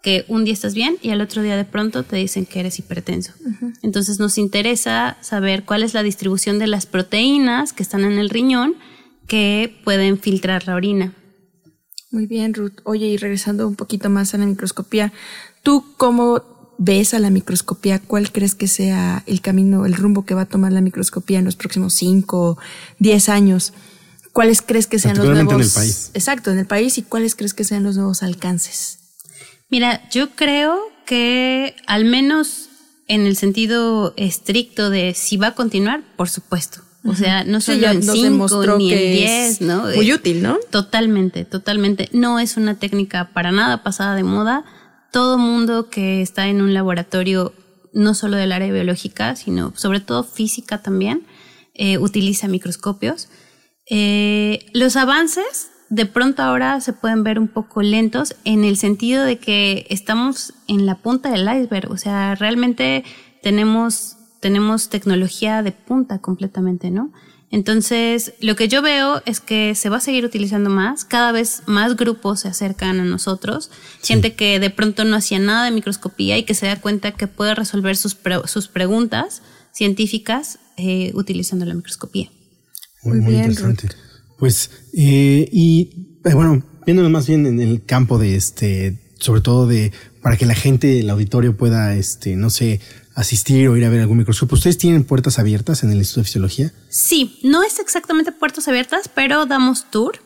que 0.04 0.26
un 0.28 0.44
día 0.44 0.54
estás 0.54 0.74
bien 0.74 0.98
y 1.02 1.10
al 1.10 1.22
otro 1.22 1.42
día 1.42 1.56
de 1.56 1.63
pronto 1.63 2.04
te 2.04 2.18
dicen 2.18 2.46
que 2.46 2.60
eres 2.60 2.78
hipertenso. 2.78 3.34
Entonces 3.82 4.20
nos 4.20 4.38
interesa 4.38 5.18
saber 5.22 5.63
cuál 5.63 5.82
es 5.82 5.94
la 5.94 6.04
distribución 6.04 6.60
de 6.60 6.68
las 6.68 6.86
proteínas 6.86 7.72
que 7.72 7.84
están 7.84 8.04
en 8.04 8.20
el 8.20 8.30
riñón 8.30 8.76
que 9.28 9.74
pueden 9.86 10.20
filtrar 10.20 10.68
la 10.68 10.76
orina. 10.76 11.13
Muy 12.12 12.28
bien, 12.28 12.54
Ruth. 12.54 12.82
Oye, 12.84 13.08
y 13.08 13.18
regresando 13.18 13.68
un 13.68 13.76
poquito 13.76 14.10
más 14.10 14.34
a 14.34 14.38
la 14.38 14.46
microscopía, 14.46 15.13
¿tú 15.63 15.86
cómo 15.97 16.43
ves 16.78 17.13
a 17.13 17.19
la 17.19 17.30
microscopía? 17.30 17.99
¿Cuál 17.99 18.32
crees 18.32 18.56
que 18.56 18.67
sea 18.67 19.23
el 19.26 19.41
camino, 19.41 19.86
el 19.86 19.93
rumbo 19.93 20.26
que 20.26 20.36
va 20.36 20.41
a 20.41 20.45
tomar 20.45 20.71
la 20.71 20.82
microscopía 20.82 21.39
en 21.39 21.45
los 21.45 21.56
próximos 21.56 21.93
5, 21.95 22.58
10 22.99 23.30
años? 23.30 23.73
¿Cuáles 24.32 24.62
crees 24.62 24.88
que 24.88 24.99
sean 24.99 25.17
los 25.17 25.26
nuevos? 25.26 25.54
en 25.54 25.62
el 25.62 25.69
país. 25.69 26.12
Exacto, 26.13 26.52
en 26.52 26.60
el 26.60 26.65
país 26.65 26.97
y 26.97 27.04
cuáles 27.04 27.36
crees 27.36 27.54
que 27.54 27.63
sean 27.63 27.84
los 27.84 27.95
nuevos 27.95 28.23
alcances? 28.23 28.99
Mira, 29.69 30.08
yo 30.10 30.36
creo 30.36 30.80
que 31.06 31.76
al 31.88 32.06
menos 32.06 32.69
en 33.08 33.26
el 33.26 33.36
sentido 33.36 34.13
estricto 34.17 34.89
de 34.89 35.13
si 35.13 35.38
va 35.38 35.47
a 35.47 35.56
continuar, 35.56 36.04
por 36.15 36.30
supuesto. 36.30 36.82
O 37.06 37.15
sea, 37.15 37.43
no 37.43 37.60
solo 37.60 37.88
en 37.88 38.02
cinco 38.02 38.78
ni 38.78 38.93
en 38.93 38.99
diez, 38.99 39.62
¿no? 39.62 39.84
Muy 39.93 40.13
útil, 40.13 40.41
¿no? 40.41 40.58
Totalmente, 40.69 41.43
totalmente. 41.43 42.10
No 42.13 42.39
es 42.39 42.56
una 42.56 42.76
técnica 42.76 43.32
para 43.34 43.52
nada 43.52 43.84
pasada 43.84 44.15
de 44.15 44.23
moda. 44.23 44.63
Todo 45.13 45.38
mundo 45.38 45.91
que 45.91 46.23
está 46.23 46.47
en 46.47 46.60
un 46.60 46.73
laboratorio, 46.73 47.54
no 47.93 48.15
solo 48.15 48.36
del 48.36 48.52
área 48.52 48.73
biológica, 48.73 49.36
sino 49.36 49.71
sobre 49.76 49.99
todo 49.99 50.23
física 50.23 50.82
también, 50.82 51.28
eh, 51.76 51.99
utiliza 51.99 52.47
microscopios. 52.47 53.30
Eh, 53.88 54.65
los 54.73 54.95
avances 54.95 55.69
de 55.89 56.08
pronto 56.08 56.41
ahora 56.41 56.82
se 56.82 56.93
pueden 56.93 57.23
ver 57.23 57.38
un 57.38 57.47
poco 57.47 57.84
lentos 57.84 58.36
en 58.43 58.63
el 58.63 58.76
sentido 58.76 59.23
de 59.23 59.38
que 59.38 59.86
estamos 59.91 60.56
en 60.67 60.88
la 60.88 60.95
punta 60.95 61.30
del 61.30 61.43
iceberg, 61.43 61.91
o 61.91 61.97
sea, 61.97 62.34
realmente 62.34 63.04
tenemos, 63.43 64.17
tenemos 64.41 64.89
tecnología 64.89 65.62
de 65.62 65.73
punta 65.73 66.21
completamente, 66.21 66.89
¿no? 66.89 67.12
Entonces, 67.54 68.34
lo 68.42 68.56
que 68.56 68.68
yo 68.68 68.82
veo 68.82 69.22
es 69.28 69.39
que 69.39 69.76
se 69.76 69.88
va 69.88 69.98
a 69.98 70.00
seguir 70.00 70.26
utilizando 70.26 70.72
más, 70.72 71.06
cada 71.06 71.32
vez 71.32 71.62
más 71.68 71.96
grupos 71.96 72.39
se 72.39 72.48
acercan 72.48 73.00
a 73.00 73.06
nosotros, 73.06 73.70
gente 74.02 74.34
que 74.34 74.60
de 74.60 74.72
pronto 74.72 75.06
no 75.06 75.16
hacía 75.16 75.38
nada 75.38 75.66
de 75.66 75.70
microscopía 75.70 76.36
y 76.36 76.46
que 76.46 76.56
se 76.56 76.66
da 76.66 76.82
cuenta 76.82 77.12
que 77.12 77.28
puede 77.28 77.54
resolver 77.54 77.96
sus, 77.96 78.18
sus 78.46 78.68
preguntas 78.70 79.44
científicas 79.72 80.58
eh, 80.78 81.12
utilizando 81.13 81.63
la 81.66 81.76
microscopía. 81.76 82.32
Muy, 83.04 83.20
bien, 83.20 83.52
interesante. 83.52 83.88
Pues, 84.39 84.72
eh, 84.92 85.48
y 85.52 86.18
eh, 86.26 86.34
bueno, 86.34 86.66
viéndonos 86.88 87.12
más 87.12 87.28
bien 87.28 87.46
en 87.46 87.60
el 87.60 87.86
campo 87.86 88.18
de 88.18 88.36
este, 88.36 89.00
sobre 89.20 89.42
todo 89.42 89.68
de 89.68 89.92
para 90.24 90.38
que 90.38 90.48
la 90.48 90.56
gente, 90.56 91.02
el 91.02 91.10
auditorio 91.12 91.56
pueda, 91.56 91.96
este, 91.96 92.36
no 92.36 92.50
sé, 92.50 92.80
asistir 93.15 93.67
o 93.67 93.78
ir 93.78 93.86
a 93.86 93.89
ver 93.89 94.02
algún 94.02 94.17
microscopio. 94.17 94.56
¿Ustedes 94.56 94.78
tienen 94.78 95.04
puertas 95.04 95.39
abiertas 95.39 95.84
en 95.84 95.91
el 95.91 95.97
Instituto 95.97 96.21
de 96.21 96.26
Fisiología? 96.26 96.73
Sí, 96.89 97.39
no 97.43 97.63
es 97.63 97.80
exactamente 97.80 98.32
puertas 98.32 98.67
abiertas, 98.67 99.10
pero 99.13 99.45
damos 99.45 99.89
tour 99.91 100.19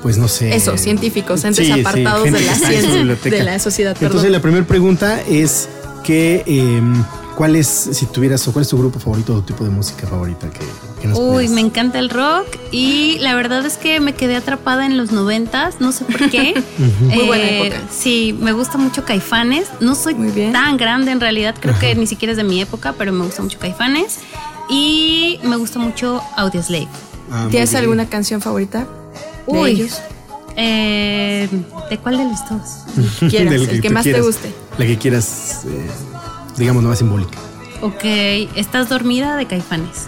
pues 0.02 0.18
no 0.18 0.28
sé. 0.28 0.56
Eso, 0.56 0.78
científicos, 0.78 1.44
entes 1.44 1.72
apartados 1.72 2.32
de 2.32 2.42
la 2.42 2.56
ciencia, 2.56 3.32
de 3.32 3.44
la 3.44 3.60
sociedad. 3.60 3.96
Entonces, 4.00 4.32
la 4.32 4.42
primera 4.42 4.66
pregunta 4.66 5.22
es 5.22 5.70
que 6.04 6.44
em, 6.46 7.04
¿Cuál 7.36 7.56
es, 7.56 7.68
si 7.68 8.06
tuvieras, 8.06 8.48
o 8.48 8.54
cuál 8.54 8.64
es 8.64 8.70
tu 8.70 8.78
grupo 8.78 8.98
favorito 9.00 9.34
o 9.34 9.38
tu 9.38 9.54
tipo 9.54 9.64
de 9.66 9.70
música 9.70 10.08
favorita 10.08 10.50
que, 10.50 10.66
que 11.02 11.08
nos 11.08 11.20
Uy, 11.20 11.50
me 11.50 11.60
encanta 11.60 12.00
el 12.00 12.10
rock 12.10 12.48
y 12.72 13.18
la 13.20 13.36
verdad 13.36 13.66
es 13.66 13.78
que 13.78 14.00
me 14.00 14.14
quedé 14.14 14.38
atrapada 14.38 14.86
en 14.86 14.96
los 14.96 15.12
noventas, 15.12 15.82
no 15.82 15.92
sé 15.92 16.06
por 16.06 16.30
qué. 16.30 16.64
Muy 17.02 17.26
buena 17.26 17.44
eh, 17.44 17.68
época. 17.68 17.82
Sí, 17.92 18.38
me 18.40 18.54
gusta 18.54 18.78
mucho 18.78 19.04
Caifanes. 19.04 19.68
No 19.82 19.96
soy 19.96 20.16
tan 20.54 20.78
grande 20.78 21.12
en 21.12 21.20
realidad, 21.20 21.56
creo 21.60 21.78
que 21.78 21.94
ni 21.96 22.08
siquiera 22.08 22.32
es 22.32 22.38
de 22.38 22.46
mi 22.46 22.62
época, 22.62 22.94
pero 22.98 23.12
me 23.12 23.26
gusta 23.26 23.42
mucho 23.42 23.60
Caifanes. 23.60 24.20
Y 24.70 25.40
me 25.44 25.58
gusta 25.58 25.78
mucho 25.78 26.22
Audioslave. 26.38 26.88
Ah, 27.32 27.48
¿Tienes 27.52 27.76
alguna 27.76 28.08
canción 28.08 28.42
favorita? 28.42 28.88
De 29.46 29.60
Uy. 29.60 29.72
Ellos? 29.72 30.02
Eh, 30.56 31.50
¿De 31.90 31.98
cuál 31.98 32.18
de 32.18 32.24
los 32.24 32.40
dos? 32.50 33.20
Quieras, 33.30 33.54
el 33.54 33.82
que, 33.82 33.90
más 33.90 34.04
te 34.04 34.22
guste. 34.22 34.54
La 34.78 34.86
que 34.86 34.98
quieras. 34.98 35.66
Eh, 35.66 35.88
digamos, 36.58 36.84
no 36.84 36.90
más 36.90 37.00
simbólica. 37.00 37.38
Ok, 37.82 38.04
¿estás 38.56 38.90
dormida 38.90 39.36
de 39.36 39.46
caifanes? 39.46 40.08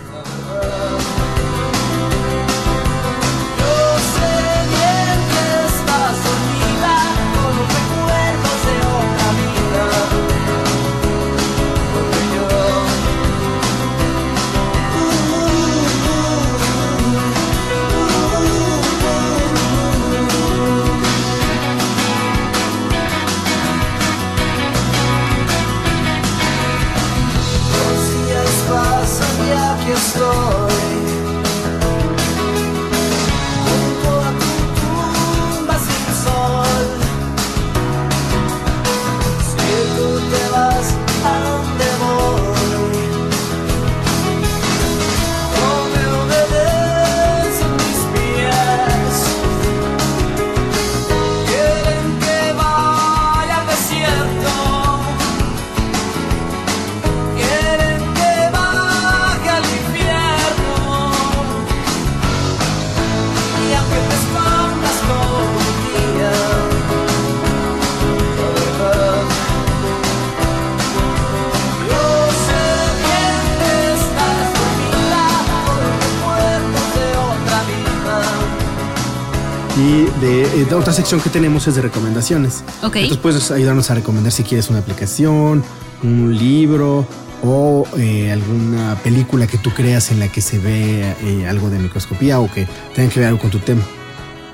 Eh, 79.80 80.68
otra 80.74 80.94
sección 80.94 81.22
que 81.22 81.30
tenemos 81.30 81.68
es 81.68 81.76
de 81.76 81.82
recomendaciones. 81.82 82.64
Ok. 82.84 82.96
Entonces 82.96 83.18
puedes 83.18 83.52
ayudarnos 83.52 83.90
a 83.92 83.96
recomendar 83.96 84.32
si 84.32 84.44
quieres 84.44 84.70
una 84.70 84.80
aplicación, 84.80 85.64
un 86.04 86.38
libro 86.38 87.08
o 87.44 87.86
eh, 87.98 88.32
alguna 88.32 88.96
película 89.04 89.46
que 89.48 89.58
tú 89.58 89.72
creas 89.72 90.12
en 90.12 90.20
la 90.20 90.28
que 90.32 90.42
se 90.42 90.58
ve 90.58 91.16
eh, 91.22 91.48
algo 91.48 91.70
de 91.70 91.78
microscopía 91.78 92.40
o 92.40 92.52
que 92.52 92.68
tenga 92.96 93.10
que 93.12 93.20
ver 93.20 93.30
algo 93.30 93.40
con 93.40 93.52
tu 93.52 93.60
tema. 93.60 93.84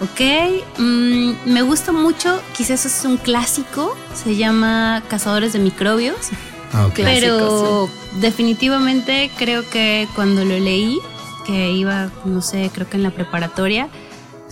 Ok, 0.01 0.19
mm, 0.79 1.31
me 1.45 1.61
gusta 1.61 1.93
mucho, 1.93 2.41
quizás 2.57 2.85
es 2.85 3.05
un 3.05 3.15
clásico, 3.15 3.95
se 4.13 4.35
llama 4.35 5.01
Cazadores 5.07 5.53
de 5.53 5.59
Microbios. 5.59 6.17
Ah, 6.73 6.89
Pero 6.95 7.87
definitivamente 8.19 9.31
creo 9.37 9.69
que 9.69 10.07
cuando 10.15 10.43
lo 10.43 10.57
leí, 10.57 10.99
que 11.45 11.71
iba, 11.71 12.09
no 12.25 12.41
sé, 12.41 12.71
creo 12.73 12.89
que 12.89 12.97
en 12.97 13.03
la 13.03 13.11
preparatoria, 13.11 13.89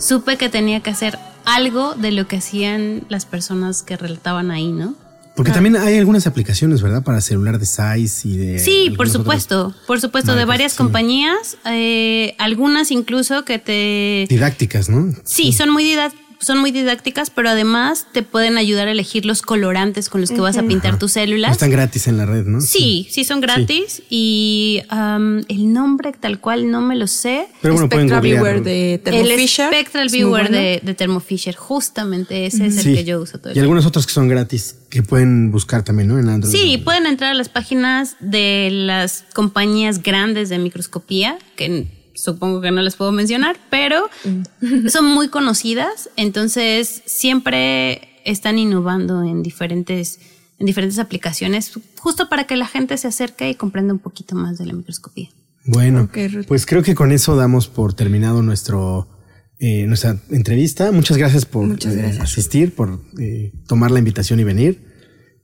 supe 0.02 0.36
que 0.36 0.48
tenía 0.48 0.80
que 0.80 0.90
hacer 0.90 1.18
algo 1.44 1.94
de 1.94 2.10
lo 2.10 2.26
que 2.26 2.36
hacían 2.36 3.04
las 3.08 3.24
personas 3.24 3.82
que 3.82 3.96
relataban 3.96 4.50
ahí, 4.50 4.72
¿no? 4.72 4.94
Porque 5.34 5.50
ah. 5.50 5.54
también 5.54 5.76
hay 5.76 5.96
algunas 5.96 6.26
aplicaciones, 6.26 6.82
¿verdad? 6.82 7.02
Para 7.02 7.20
celular 7.22 7.58
de 7.58 7.64
size 7.64 8.28
y 8.28 8.36
de... 8.36 8.58
Sí, 8.58 8.92
por 8.94 9.08
supuesto, 9.08 9.74
por 9.86 9.98
supuesto, 10.00 10.34
de 10.34 10.44
varias 10.44 10.74
compañías, 10.74 11.56
eh, 11.64 12.34
algunas 12.38 12.90
incluso 12.90 13.44
que 13.44 13.58
te... 13.58 14.26
Didácticas, 14.28 14.90
¿no? 14.90 15.14
Sí, 15.24 15.52
son 15.52 15.70
muy 15.70 15.84
didácticas 15.84 16.21
son 16.42 16.58
muy 16.58 16.72
didácticas, 16.72 17.30
pero 17.30 17.50
además 17.50 18.06
te 18.12 18.22
pueden 18.22 18.58
ayudar 18.58 18.88
a 18.88 18.90
elegir 18.90 19.24
los 19.24 19.42
colorantes 19.42 20.08
con 20.08 20.20
los 20.20 20.30
que 20.30 20.40
vas 20.40 20.58
a 20.58 20.62
pintar 20.64 20.98
tus 20.98 21.12
células. 21.12 21.52
Están 21.52 21.70
gratis 21.70 22.08
en 22.08 22.18
la 22.18 22.26
red, 22.26 22.44
¿no? 22.44 22.60
Sí, 22.60 23.06
sí, 23.10 23.24
son 23.24 23.40
gratis. 23.40 24.02
Y 24.10 24.82
el 24.90 25.72
nombre 25.72 26.12
tal 26.12 26.40
cual 26.40 26.70
no 26.70 26.80
me 26.80 26.96
lo 26.96 27.06
sé. 27.06 27.46
Pero 27.62 27.74
bueno, 27.74 27.86
Spectral 27.86 28.20
Viewer 28.20 28.62
de 28.62 29.00
Thermo 29.02 29.20
el 29.20 29.48
Spectral 29.48 30.08
Viewer 30.08 30.50
de, 30.50 30.94
Thermo 30.94 31.20
Fisher, 31.20 31.54
justamente 31.54 32.46
ese 32.46 32.66
es 32.66 32.84
el 32.84 32.94
que 32.94 33.04
yo 33.04 33.20
uso 33.20 33.38
todo 33.38 33.52
Y 33.54 33.58
algunas 33.58 33.86
otras 33.86 34.06
que 34.06 34.12
son 34.12 34.28
gratis 34.28 34.76
que 34.90 35.02
pueden 35.02 35.50
buscar 35.50 35.84
también, 35.84 36.08
¿no? 36.08 36.18
En 36.18 36.28
Android. 36.28 36.52
Sí, 36.52 36.76
pueden 36.76 37.06
entrar 37.06 37.30
a 37.30 37.34
las 37.34 37.48
páginas 37.48 38.16
de 38.20 38.68
las 38.72 39.24
compañías 39.32 40.02
grandes 40.02 40.48
de 40.48 40.58
microscopía 40.58 41.38
que 41.56 41.86
supongo 42.14 42.60
que 42.60 42.70
no 42.70 42.82
les 42.82 42.96
puedo 42.96 43.12
mencionar, 43.12 43.56
pero 43.70 44.08
mm. 44.24 44.88
son 44.88 45.06
muy 45.06 45.28
conocidas, 45.28 46.10
entonces 46.16 47.02
siempre 47.06 48.08
están 48.24 48.58
innovando 48.58 49.24
en 49.24 49.42
diferentes, 49.42 50.20
en 50.58 50.66
diferentes 50.66 50.98
aplicaciones, 50.98 51.72
justo 51.98 52.28
para 52.28 52.44
que 52.44 52.56
la 52.56 52.66
gente 52.66 52.96
se 52.98 53.08
acerque 53.08 53.50
y 53.50 53.54
comprenda 53.54 53.92
un 53.92 54.00
poquito 54.00 54.36
más 54.36 54.58
de 54.58 54.66
la 54.66 54.72
microscopía. 54.72 55.30
Bueno, 55.64 56.08
pues 56.48 56.66
creo 56.66 56.82
que 56.82 56.94
con 56.94 57.12
eso 57.12 57.36
damos 57.36 57.68
por 57.68 57.94
terminado 57.94 58.42
nuestro 58.42 59.08
eh, 59.64 59.86
nuestra 59.86 60.16
entrevista. 60.30 60.90
Muchas 60.90 61.16
gracias 61.16 61.46
por 61.46 61.78
eh, 61.86 62.18
asistir, 62.20 62.74
por 62.74 63.00
eh, 63.20 63.52
tomar 63.68 63.92
la 63.92 64.00
invitación 64.00 64.40
y 64.40 64.44
venir. 64.44 64.91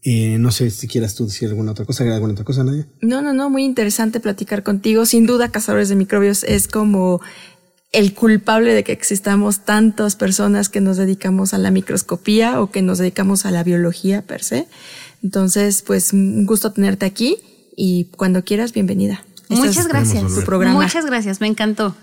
Eh, 0.03 0.37
no 0.39 0.51
sé 0.53 0.71
si 0.71 0.87
quieras 0.87 1.15
tú 1.15 1.27
decir 1.27 1.49
alguna 1.49 1.73
otra 1.73 1.85
cosa, 1.85 2.05
alguna 2.05 2.33
otra 2.33 2.45
cosa, 2.45 2.65
Nadia. 2.65 2.87
No, 3.01 3.21
no, 3.21 3.33
no, 3.33 3.51
muy 3.51 3.65
interesante 3.65 4.21
platicar 4.21 4.63
contigo. 4.63 5.07
Sin 5.07 5.27
duda, 5.27 5.51
Cazadores 5.51 5.89
de 5.89 5.97
Microbios 5.97 6.45
es 6.45 6.69
como 6.69 7.21
el 7.93 8.15
culpable 8.15 8.75
de 8.75 8.85
que 8.85 8.93
existamos 8.93 9.65
tantas 9.65 10.15
personas 10.15 10.69
que 10.69 10.81
nos 10.81 10.99
dedicamos 10.99 11.55
a 11.55 11.59
la 11.59 11.71
microscopía 11.71 12.61
o 12.61 12.71
que 12.71 12.83
nos 12.83 12.99
dedicamos 12.99 13.47
a 13.47 13.51
la 13.51 13.65
biología 13.65 14.23
per 14.23 14.45
se. 14.45 14.69
Entonces, 15.23 15.83
pues 15.83 16.13
un 16.13 16.47
gusto 16.47 16.73
tenerte 16.73 17.07
aquí 17.07 17.39
y 17.77 18.07
cuando 18.17 18.45
quieras, 18.45 18.73
bienvenida. 18.73 19.25
Muchas 19.49 19.89
gracias. 19.89 20.23
Muchas 20.23 21.07
gracias, 21.07 21.41
me 21.41 21.47
encantó. 21.47 21.95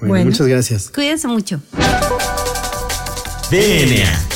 Bueno, 0.00 0.30
muchas 0.30 0.46
gracias. 0.46 0.90
Cuídense 0.90 1.28
mucho. 1.28 1.60
DNA. 3.50 4.35